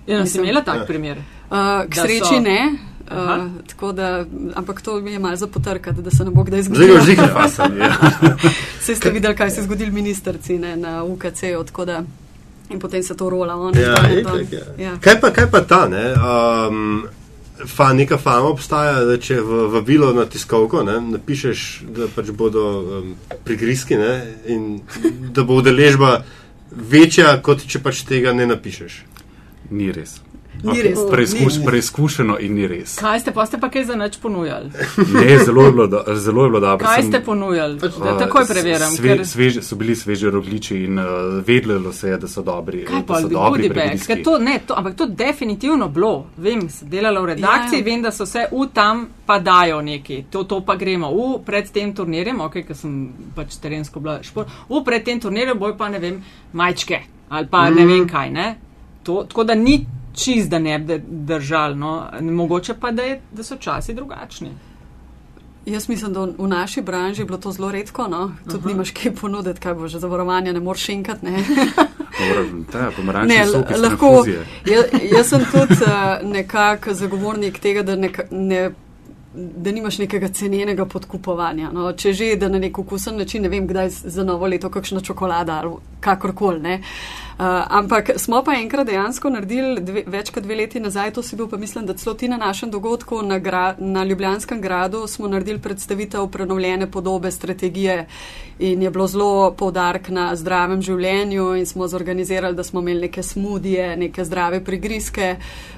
[0.07, 1.16] Ja, sem imela tak primer.
[1.16, 2.74] Uh, k Da sreči so- ne,
[3.09, 3.36] Aha.
[3.36, 4.24] uh, tako da,
[4.55, 6.95] ampak to mi je malo za potrkati, da se ne bo kdaj Zdaj zgodilo.
[6.97, 7.78] ga že fasam.
[7.78, 7.93] Ja.
[8.80, 12.03] Vse ste videli, kaj se je zgodilo ministrci ne, na UKC-ju, tako da
[12.70, 13.56] in potem se to rola.
[13.56, 14.66] On, Ja, on, itak, on, ja.
[14.78, 14.96] ja.
[15.00, 15.86] Kaj, pa, kaj pa ta?
[15.88, 16.04] Ne?
[16.14, 17.08] Um,
[17.66, 21.66] fa, neka fama obstaja, da če v vabilo na tiskovko ne, napišeš,
[21.96, 23.12] da pač bodo um,
[23.44, 24.14] prigrizki ne,
[24.46, 24.68] in
[25.34, 26.22] da bo udeležba
[26.70, 29.02] večja, kot če pač tega ne napišeš.
[29.70, 30.20] Ni res.
[30.62, 30.98] Ni res.
[31.11, 31.64] Preizkuš, ni.
[31.64, 32.96] preizkušeno in ni res.
[32.98, 34.70] Kaj ste pa ste pa kaj za nič ponujali?
[35.14, 36.86] Ne, zelo je bilo, do, zelo je bilo dobro.
[36.86, 37.78] Kaj Sem- ste ponujali?
[37.78, 38.90] Pač, Da takoj preverjam.
[38.90, 41.04] Sve, ker- sveže, so bili sveži rogliči in uh,
[41.46, 42.84] vedelo se je, da so dobri.
[42.84, 43.70] Kaj da pa so dobri.
[44.06, 46.26] Ker To, ne, to, ampak to definitivno bilo.
[46.36, 47.84] Vem, sem delala v redakciji, Ja, ja.
[47.84, 50.24] vem, da so se v tam pa dajo neki.
[50.30, 51.11] To, to pa gremo.
[51.14, 55.59] V pred tem turnirjem, ok, ker sem pač terensko bila šport, v pred tem turnirjem
[55.59, 56.18] boj pa ne vem,
[56.52, 57.76] majčke ali pa mm.
[57.76, 58.30] ne vem kaj.
[58.30, 58.46] Ne?
[59.04, 59.86] To, tako da ni
[60.18, 61.76] čist, da ne bi držal.
[61.78, 61.92] No.
[62.20, 64.50] Mogoče pa, da, je, da so časi drugačni.
[65.66, 68.32] Jaz mislim, da v naši branži je bilo to zelo redko, no?
[68.44, 68.68] tudi Aha.
[68.68, 71.26] nimaš kaj ponuditi, kaj bo že zavarovanje, ne moreš šinkati.
[71.26, 71.44] Ne?
[72.18, 74.06] Dobro, ta pomarančni Ne, sok iz lahko.
[74.06, 74.46] infuzije.
[74.66, 74.82] Ja,
[75.16, 78.70] jaz sem tudi uh, nekako zagovornik tega, da, neka, ne,
[79.34, 81.70] da nimaš nekega cenenega podkupovanja.
[81.72, 85.00] No, če že, da na nek okusen način, ne vem, kdaj za novo leto kakšna
[85.00, 86.60] čokolada ali kakorkoli.
[86.60, 86.82] ne.
[87.39, 91.36] Uh, ampak smo pa enkrat dejansko naredili, dve, več kot dve leti nazaj, to si
[91.36, 95.28] bil pa mislim, da celo ti na našem dogodku na, gra, na Ljubljanskem gradu smo
[95.28, 98.07] naredili predstavitev prenovljene podobe strategije
[98.59, 103.22] in je bilo zelo poudark na zdravem življenju in smo zorganizirali, da smo imeli neke
[103.22, 105.36] smudije, neke zdrave prigrizke.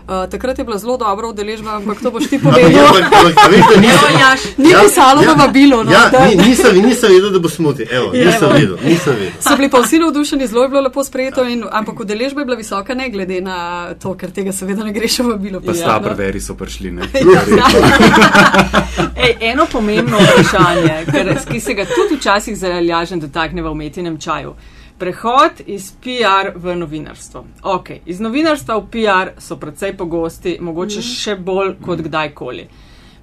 [0.09, 2.87] Uh, takrat je bila zelo dobra udeležba, ampak to boš ti ja, povedal.
[2.87, 5.85] ampak, ampak, a veš, da nisem, Jaš, Ni pisalo v vabilu.
[5.85, 7.85] No, ja, da- ni, nisem, nisem vedel, da bo smuti.
[7.91, 9.37] Evo, Ja, nisem vedel, nisem vedel.
[9.45, 12.57] So bili pa vsi navdušeni, zelo je bilo lepo sprejeto, in, ampak udeležba je bila
[12.57, 13.59] visoka, ne glede na
[13.94, 15.61] to, ker tega seveda ne greš v vabilo.
[15.61, 16.09] Pa Ja, sta no.
[16.09, 16.90] preveri so prišli.
[16.90, 17.09] Ne?
[19.24, 24.55] Ej, eno pomembno vprašanje, ker, ki se ga tudi včasih zalažen dotakne v umetnem čaju.
[25.01, 27.44] Prehod iz PR v novinarstvo.
[27.62, 28.03] Okay.
[28.07, 32.68] Iz novinarstva v PR so precej pogosti, mogoče še bolj kot kdajkoli.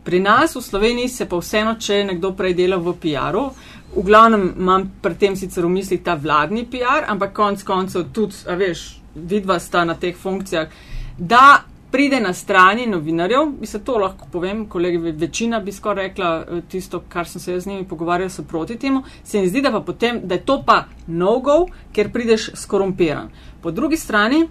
[0.07, 3.49] Pri nas v Sloveniji se pa vseeno, če je nekdo prej delal v PR-u,
[3.96, 8.36] v glavnem imam pri tem sicer v mislih ta vladni PR, ampak konc koncev tudi,
[8.48, 10.70] a veš, vidva sta na teh funkcijah,
[11.18, 16.32] da pride na strani novinarjev, bi se to lahko povem, kolegi, večina bi skoraj rekla
[16.40, 19.62] eh, tisto, kar sem se jaz z njimi pogovarjal, so proti temu, se mi zdi,
[19.62, 21.66] da, pa potem, da je to pa no-go,
[21.96, 23.32] ker prideš skorumpiran.
[23.62, 24.48] Po drugi strani,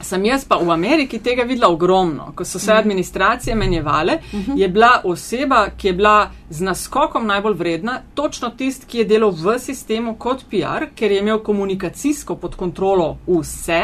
[0.00, 2.32] sem jaz pa v Ameriki tega videla ogromno.
[2.34, 2.78] Ko so se mhm.
[2.78, 4.52] administracije menjevale, mhm.
[4.56, 9.30] je bila oseba, ki je bila z naskokom najbolj vredna, točno tist, ki je delal
[9.30, 13.82] v sistemu kot PR, ker je imel komunikacijsko pod kontrolo vse,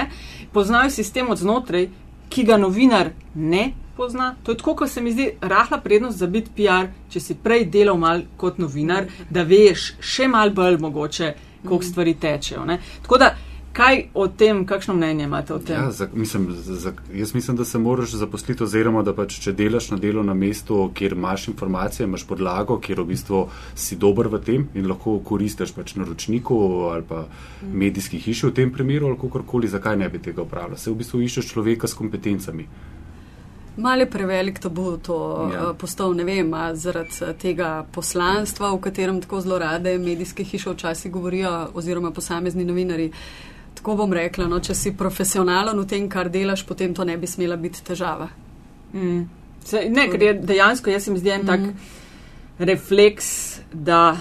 [0.53, 1.88] poznajo sistem od znotraj,
[2.28, 3.72] ki ga novinar ne.
[3.96, 4.34] Pozna.
[4.42, 7.66] To je tako, kot se mi zdi, rahla prednost za biti PR, če si prej
[7.68, 11.90] delal mal kot novinar, da veš še mal bolj mogoče, koliko mhm.
[11.90, 12.64] stvari tečejo.
[12.64, 12.78] Ne?
[13.03, 13.34] Tako da
[13.72, 15.76] Kaj o tem, kakšno mnenje imate o tem?
[15.80, 19.90] Ja, za, mislim, za, jaz mislim, da se moraš zaposliti, oziroma da pač, če delaš
[19.90, 24.40] na delu na mestu, kjer imaš informacije, imaš podlago, kjer v bistvu si dober v
[24.44, 26.58] tem in lahko koristiš pač naročniku
[26.92, 27.70] ali pa mm.
[27.72, 30.76] medijski hiši v tem primeru ali kakorkoli, zakaj ne bi tega upravljal.
[30.76, 32.66] Se v bistvu iščeš človeka s kompetencami.
[33.76, 35.16] Malo je prevelik to bo to
[35.48, 35.70] ja.
[35.70, 40.74] uh, postal, ne vem, zaradi uh, tega poslanstva, v katerem tako zelo rade medijske hiše
[40.74, 43.08] včasih govorijo, oziroma posamezni novinari.
[43.08, 43.51] Uh,
[43.82, 47.26] tako bom rekla, no, če si profesionalen v tem, kar delaš, potem to ne bi
[47.26, 48.28] smela biti težava.
[48.94, 49.24] Mm.
[49.66, 51.48] Se, ne, ker je dejansko, jaz se mi zdi en mm.
[51.50, 53.32] tak refleks,
[53.74, 54.12] da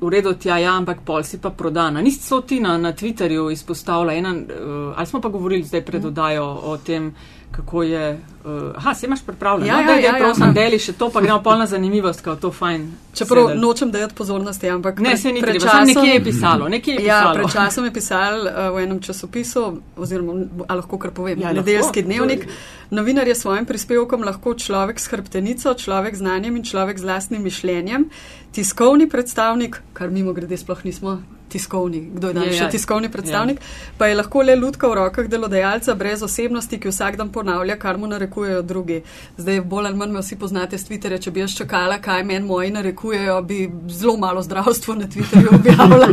[0.00, 2.02] v redu tja, ja, ampak pol si pa prodana.
[2.02, 6.50] Nisi so ti na, na Twitterju izpostavila, ena, uh, ali smo pa govorili zdaj predodajo
[6.50, 6.66] mm.
[6.72, 7.08] o tem,
[7.56, 8.20] kako je.
[8.44, 9.66] Uh, aha, se imaš pripravljeno.
[9.66, 10.52] Ja, no, ja, ja, ja, prosim, ja.
[10.52, 12.86] deli še to, pa gremo polna zanimivost, kako to fajn.
[13.14, 13.60] Čeprav sedel.
[13.62, 14.98] nočem dajati pozornosti, ampak.
[14.98, 15.86] Ne, se ni pred časom.
[15.86, 17.34] Nekje je pisalo, nekje je ja, pisalo.
[17.38, 19.64] Pred časom je pisal uh, v enem časopisu,
[19.96, 20.34] oziroma
[20.68, 22.48] lahko kar povem, ja, nedeljski dnevnik.
[22.90, 27.42] Novinar je svojim prispevkom lahko človek s hrbtenico, človek z znanjem in človek z lastnim
[27.42, 28.10] mišljenjem,
[28.52, 31.22] tiskovni predstavnik, kar mimo grede sploh nismo
[31.54, 33.92] tiskovni, kdo je danes še tiskovni predstavnik, je.
[33.98, 37.98] pa je lahko le lutka v rokah delodajalca brez osebnosti, ki vsak dan ponavlja, kar
[38.00, 39.00] mu narekujejo drugi.
[39.38, 42.46] Zdaj, bolj ali manj me vsi poznate s Twitterja, če bi jaz čakala, kaj meni
[42.48, 43.60] moji narekujejo, bi
[43.94, 46.10] zelo malo zdravstvo na Twitterju objavila.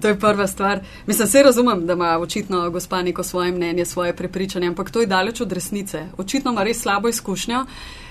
[0.00, 0.82] to je prva stvar.
[1.06, 5.10] Mislim, se razumem, da ima očitno gospa neko svoje mnenje, svoje prepričanje, ampak to je
[5.10, 6.06] daleč od resnice.
[6.18, 7.66] Očitno ima res slabo izkušnjo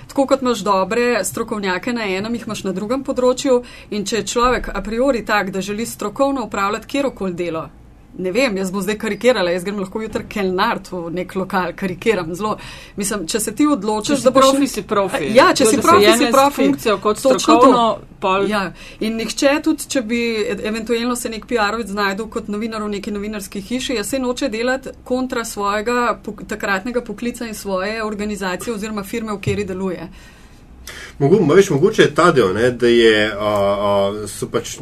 [0.08, 3.62] tako kot imaš dobre strokovnjake na enem, jih imaš na drugem področju.
[3.90, 7.68] In če je človek a priori tak, da želi strokovno upravljati kjerkoli delo,
[8.18, 12.34] ne vem, jaz bom zdaj karikirala, jaz grem lahko jutri kelnart v nek lokal, karikiram
[12.34, 12.56] zelo.
[12.96, 14.50] Mislim, če se ti odločiš, da boš.
[14.50, 15.30] Profi si profi.
[15.36, 16.66] Ja, če si profi, si profi.
[16.66, 17.86] Funkcijo kot strokovno.
[18.22, 18.46] Pol...
[18.50, 18.66] Ja,
[19.02, 20.20] in nihče tudi, če bi
[20.52, 24.92] eventualno se nek PR-ovic znajdel kot novinar v neki novinarski hiši, jaz se noče delati
[25.08, 30.08] kontra svojega pok takratnega poklica in svoje organizacije oziroma firme, v kateri deluje.
[31.18, 33.50] Mogo, veš, mogoče je ta del, ne, da je, a,
[33.88, 34.76] a, so pač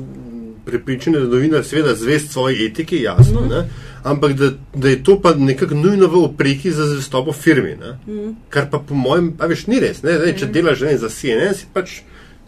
[0.65, 3.63] prepričani, da novinar seveda zvest svoji etiki, jasno, mm.
[4.03, 7.77] ampak da, da je to pa nekako nujno v opreki za zvestobo firmi.
[8.07, 8.37] Mm.
[8.49, 10.03] Kar pa po mojem, pa veš, ni res.
[10.03, 10.53] Ne, Zdaj, če mm.
[10.53, 12.01] delaš ne, za CNN, si pač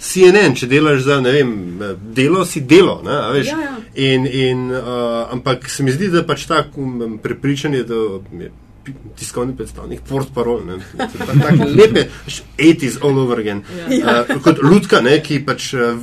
[0.03, 1.53] CNN, če delaš za ne vem,
[2.15, 3.01] delo, si delo.
[3.07, 3.77] Ne, veš, ja, ja.
[3.95, 8.01] In, in, uh, ampak se mi zdi, da pač tako um, prepričanje, da
[8.41, 8.51] je
[9.19, 12.07] tiskovni predstavnik, port parol, ne, tako lepe,
[12.59, 13.63] 80s all over again.
[13.91, 14.23] Ja.
[14.23, 15.99] Uh, kot Ludka, ne, ki, pač, uh,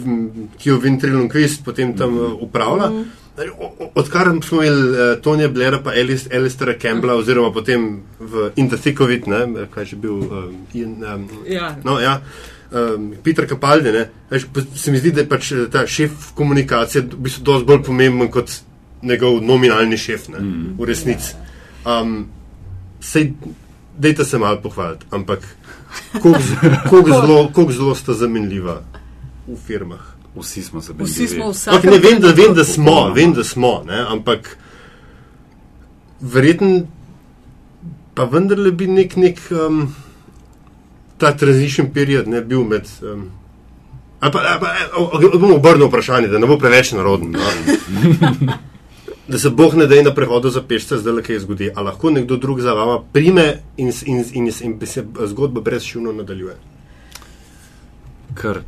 [0.57, 2.89] ki jo ventriloquist potem tam uh, upravlja.
[2.89, 3.17] Mm -hmm.
[3.95, 5.91] Odkar smo imeli uh, Tonija Blera pa
[6.33, 9.25] Alistera Campbella, oziroma potem v Interthikovit,
[9.71, 11.75] kaj že bil uh, in, um, ja.
[11.83, 12.21] No, ja,
[12.71, 17.21] um, Peter Capaldi, ne, veš, se mi zdi, da je pač ta šef komunikacije v
[17.27, 18.51] bistvu dosti bolj pomemben kot
[19.01, 20.75] njegov nominalni šef, ne, mm.
[20.79, 21.33] v resnici.
[21.85, 22.27] Um,
[22.99, 23.33] sej,
[23.97, 25.39] dejte se malo pohvaliti, ampak
[26.13, 28.81] kako zelo sta zamenljiva
[29.47, 30.19] v firmah.
[30.35, 31.09] Vsi smo bili.
[31.09, 31.69] Vsi smo vsi.
[31.69, 34.57] Okay, vem, vem, da smo, vem, da smo, ne, ampak
[36.21, 36.85] verjetno
[38.13, 39.95] pa vendarle bi nek, nek um,
[41.17, 42.87] ta transition period ne bil med.
[43.01, 43.29] Um,
[44.19, 47.39] Ali pa, ali pa bomo obrnili vprašanje, da ne bo preveč narodno.
[47.39, 48.57] No?
[49.29, 51.69] da se boh ne da na prehodu za pešce, zdaj le kaj zgodi.
[51.75, 56.11] Ali lahko nekdo drug za vama prime in, in, in, in, in se zgodba brezšivno
[56.11, 56.55] nadaljuje?
[58.41, 58.61] Ker.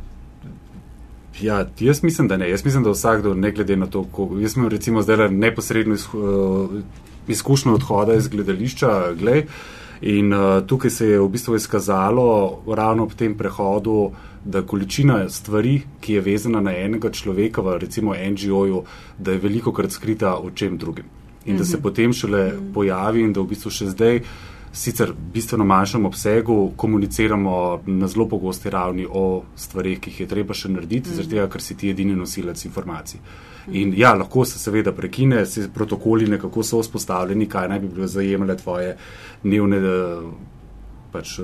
[1.40, 2.50] Ja, jaz mislim, da ne.
[2.50, 4.38] Jaz mislim, da vsakdo, ne glede na to, kako.
[4.38, 5.96] Jaz sem recimo zdaj neposredno
[7.28, 9.12] izkušnjo odhoda iz gledališča.
[9.18, 9.46] Glej,
[10.00, 14.12] in uh, tukaj se je v bistvu izkazalo ravno ob tem prehodu,
[14.44, 18.82] da količina stvari, ki je vezana na enega človeka, v recimo NGO-ju,
[19.18, 21.04] da je veliko krat skrita v čem drugim.
[21.44, 21.58] In mm -hmm.
[21.58, 21.82] da se mhm.
[21.82, 22.72] potem šele mm -hmm.
[22.74, 24.20] pojavi in da v bistvu še zdaj,
[24.72, 30.54] sicer bistveno manjšem obsegu, komuniciramo na zelo pogosti ravni o stvarih, ki jih je treba
[30.54, 33.20] še narediti, mm zaradi tega, ker si ti edini nosilec informacij.
[33.70, 38.06] In ja, lahko se seveda prekine, se protokoli nekako so vzpostavljeni, kaj naj bi bilo
[38.06, 38.96] zajemale tvoje
[39.42, 39.78] dnevne
[41.12, 41.36] pač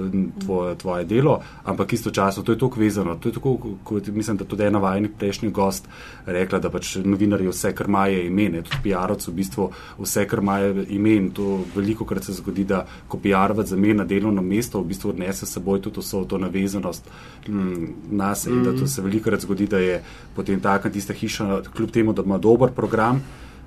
[0.42, 3.16] tvoje, tvoje delo, ampak istočasno to je tako vezano.
[3.16, 5.88] To je tako, kot mislim, da tudi ena vajnih prejšnjih gost
[6.26, 10.84] rekla, da pač novinarji vse, kar imajo ime, tudi PR-ovci v bistvu vse, kar imajo
[10.88, 15.12] ime in to veliko krat se zgodi, da ko PR-ovac zamenja delovno mesto, v bistvu
[15.14, 17.10] odnese s seboj tudi vso to navezanost
[17.48, 20.00] mm, na se in da to se veliko krat zgodi, da je
[20.36, 23.22] potem taka tista hiša, kljub temu, da ima dober program,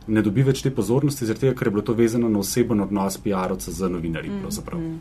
[0.07, 3.19] ne dobi več te pozornosti, zaradi tega, ker je bilo to vezano na oseben odnos
[3.21, 4.31] PR-ovca z novinarji.
[4.31, 4.99] Mm,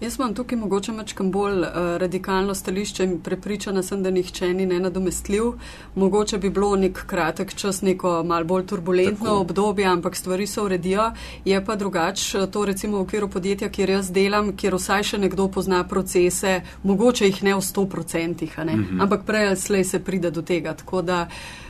[0.00, 1.68] Jaz imam tukaj mogoče mačkam bolj uh,
[1.98, 5.42] radikalno stališče in prepričana sem, da nihče ni nenadomestljiv.
[5.94, 9.40] Mogoče bi bilo nek kratek čas, neko mal bolj turbulentno Tako.
[9.40, 11.10] obdobje, ampak stvari se uredijo.
[11.44, 15.48] Je pa drugač to recimo v okviru podjetja, kjer jaz delam, kjer vsaj še nekdo
[15.48, 19.02] pozna procese, mogoče jih ne v sto procentih, mm -hmm.
[19.02, 20.74] ampak prej slej se pride do tega.
[20.74, 21.67] Tako da uh,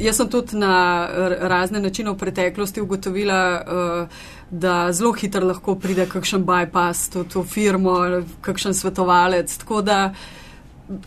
[0.00, 1.08] jaz sem tudi na
[1.40, 4.08] razne načine v preteklosti ugotovila, uh,
[4.50, 7.98] da zelo hitro lahko pride kakšen bypass v to firmo,
[8.40, 9.56] kakšen svetovalec.
[9.58, 10.00] Tako da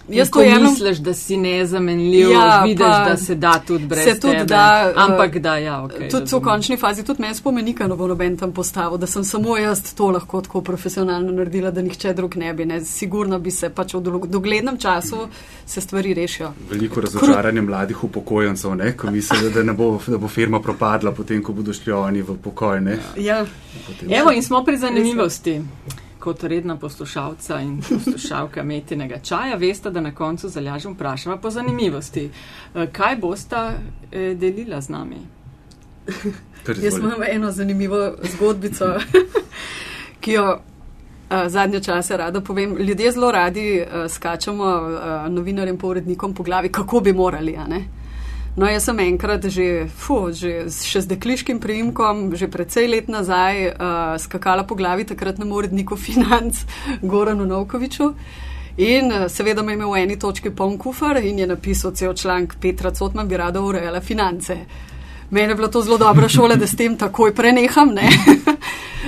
[0.09, 0.63] Jaz to jemljem.
[0.63, 4.45] Misliš, da si nezamenljiv, ja, vidiš, da se da tudi brez se tudi tebe.
[4.45, 5.91] Da, Ampak da, ja, ok.
[6.11, 9.57] Tudi v končni fazi, tudi meni spomenika ne bo noben tam postavil, da sem samo
[9.57, 12.65] jaz to lahko tako profesionalno naredila, da nihče drug ne bi.
[12.65, 12.81] Ne.
[12.85, 15.27] Sigurno bi se pač v doglednem času
[15.65, 16.51] se stvari rešijo.
[16.69, 21.53] Veliko razočaranje mladih upokojencev, ne, ko mislijo, da, bo, da bo firma propadla potem, ko
[21.53, 22.81] bodo šli oni v pokoj.
[22.81, 22.99] Ne.
[23.17, 23.45] Ja.
[24.09, 25.59] Evo in smo pri zanimivosti.
[25.59, 31.49] Mislim kot redna poslušalca in poslušalka metinega čaja, veste, da na koncu zalažem vprašava po
[31.49, 32.29] zanimivosti.
[32.75, 33.73] Eh, kaj bosta
[34.11, 35.17] eh, delila z nami?
[36.81, 38.85] Jaz imam eno zanimivo zgodbico,
[40.21, 40.59] ki jo
[41.29, 42.77] uh, zadnje čase rada povem.
[42.77, 47.57] Ljudje zelo radi uh, skačemo uh, novinarjem, povrednikom po glavi, kako bi morali.
[48.59, 53.71] No, jaz sem enkrat že, fu, že še z dekliškim priimkom, že precej let nazaj,
[53.71, 56.67] uh, skakala po glavi takratnemu uredniku financ
[56.99, 58.09] Goranu Novkoviču.
[58.83, 62.11] In uh, seveda me je imel v eni točki poln kufr in je napisal cel
[62.11, 64.59] članek Petra Cotman bi rada urejala finance.
[65.29, 67.89] Mene je bilo to zelo dobra šola, da s tem takoj preneham.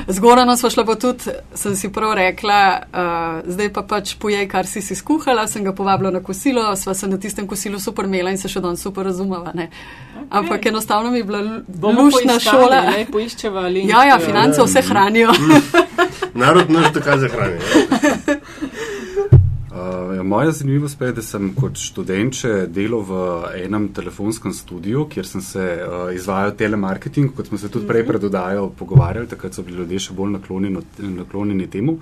[0.07, 4.67] Zgorano smo šla pa tudi, sem si prav rekla, uh, zdaj pa pač pojej, kar
[4.67, 8.32] si si skuhala, sem ga povabila na kosilo, sva se na tistem kosilu super imela
[8.32, 9.51] in se še danes super razumela.
[9.53, 9.67] Okay.
[10.30, 11.41] Ampak enostavno mi je bila
[11.91, 12.82] lušna šola.
[12.82, 13.88] Ne, poiščeva ali.
[13.89, 15.34] Ja, ja, finance vse hranijo.
[16.41, 17.61] Narod naš dokaj zahranijo.
[20.22, 23.19] Uh, moja zanimivost pa je, da sem kot študentče delal v
[23.63, 28.11] enem telefonskem studiu, kjer sem se uh, izvajal telemarketing, kot smo se tudi prej mhm.
[28.11, 30.84] predodajo pogovarjali, takrat so bili ljudje še bolj naklonjeni,
[31.17, 31.97] naklonjeni temu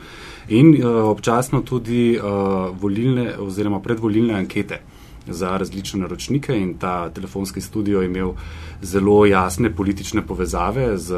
[0.50, 4.82] in uh, občasno tudi uh, volilne oziroma predvolilne ankete
[5.28, 8.34] za različne naročnike in ta telefonski studio je imel
[8.82, 11.16] zelo jasne politične povezave z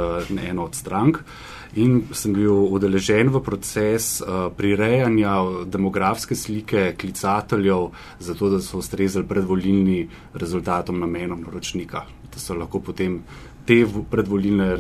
[0.50, 1.18] eno od strank.
[1.18, 8.82] Uh, in sem bil udeležen v proces uh, prirejanja demografske slike klicateljev, zato da so
[8.82, 12.06] ustrezali predvolilni rezultatom namenom naročnika.
[12.34, 13.22] Da so lahko potem
[13.66, 14.76] te predvolilne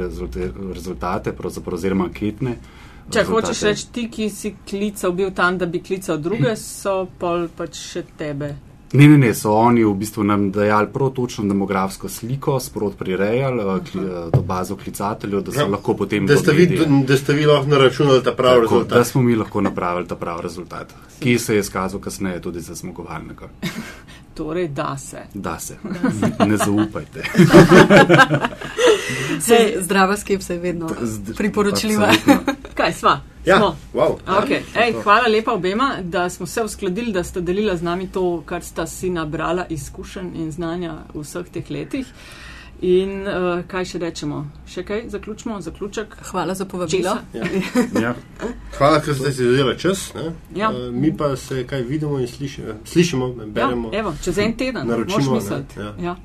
[0.73, 2.57] rezultate, pravzaprav oziroma anketne.
[3.11, 7.47] Če hočeš reči, ti, ki si klical, bil tam, da bi klical druge, so pol
[7.55, 8.53] pač še tebe.
[8.93, 13.63] Ne, ne, ne, so oni v bistvu nam dajali prav točno demografsko sliko, sprot prirejali
[13.63, 16.25] uh, kli, uh, do bazo klicateljev, da so ja, lahko potem.
[16.27, 16.67] Da ste, vi,
[17.07, 18.97] da ste vi lahko naračunali ta pravi rezultat.
[18.97, 22.75] Da smo mi lahko napravili ta pravi rezultat, ki se je izkazal kasneje tudi za
[22.75, 23.49] zmagovalnega.
[24.33, 25.19] torej, da se.
[25.33, 25.77] Da se.
[26.49, 27.23] ne zaupajte.
[29.47, 30.89] Sej, zdrava skepsa je vedno
[31.37, 32.11] priporočljiva.
[32.79, 33.19] Kaj sva?
[33.45, 34.17] Ja, wow.
[34.25, 34.61] okay.
[34.75, 38.63] Ej, hvala lepa obema, da smo se uskladili, da ste delili z nami to, kar
[38.63, 42.05] sta si nabrala izkušenj in znanja v vseh teh letih.
[42.81, 44.39] In uh, kaj še rečemo?
[44.65, 45.59] Še kaj zaključimo?
[45.61, 46.15] Zaključek?
[46.31, 47.13] Hvala za povabilo.
[47.33, 47.45] Ja.
[48.01, 48.13] Ja.
[48.77, 50.07] Hvala, ker ste si vzeli čas.
[50.55, 50.71] Ja.
[50.73, 53.93] Uh, mi pa se kaj vidimo in slišimo, slišimo beremo.
[53.93, 54.87] Ja, evo, čez en teden.
[54.89, 55.37] Naročimo.
[55.77, 55.93] Ja.
[56.01, 56.15] Ja.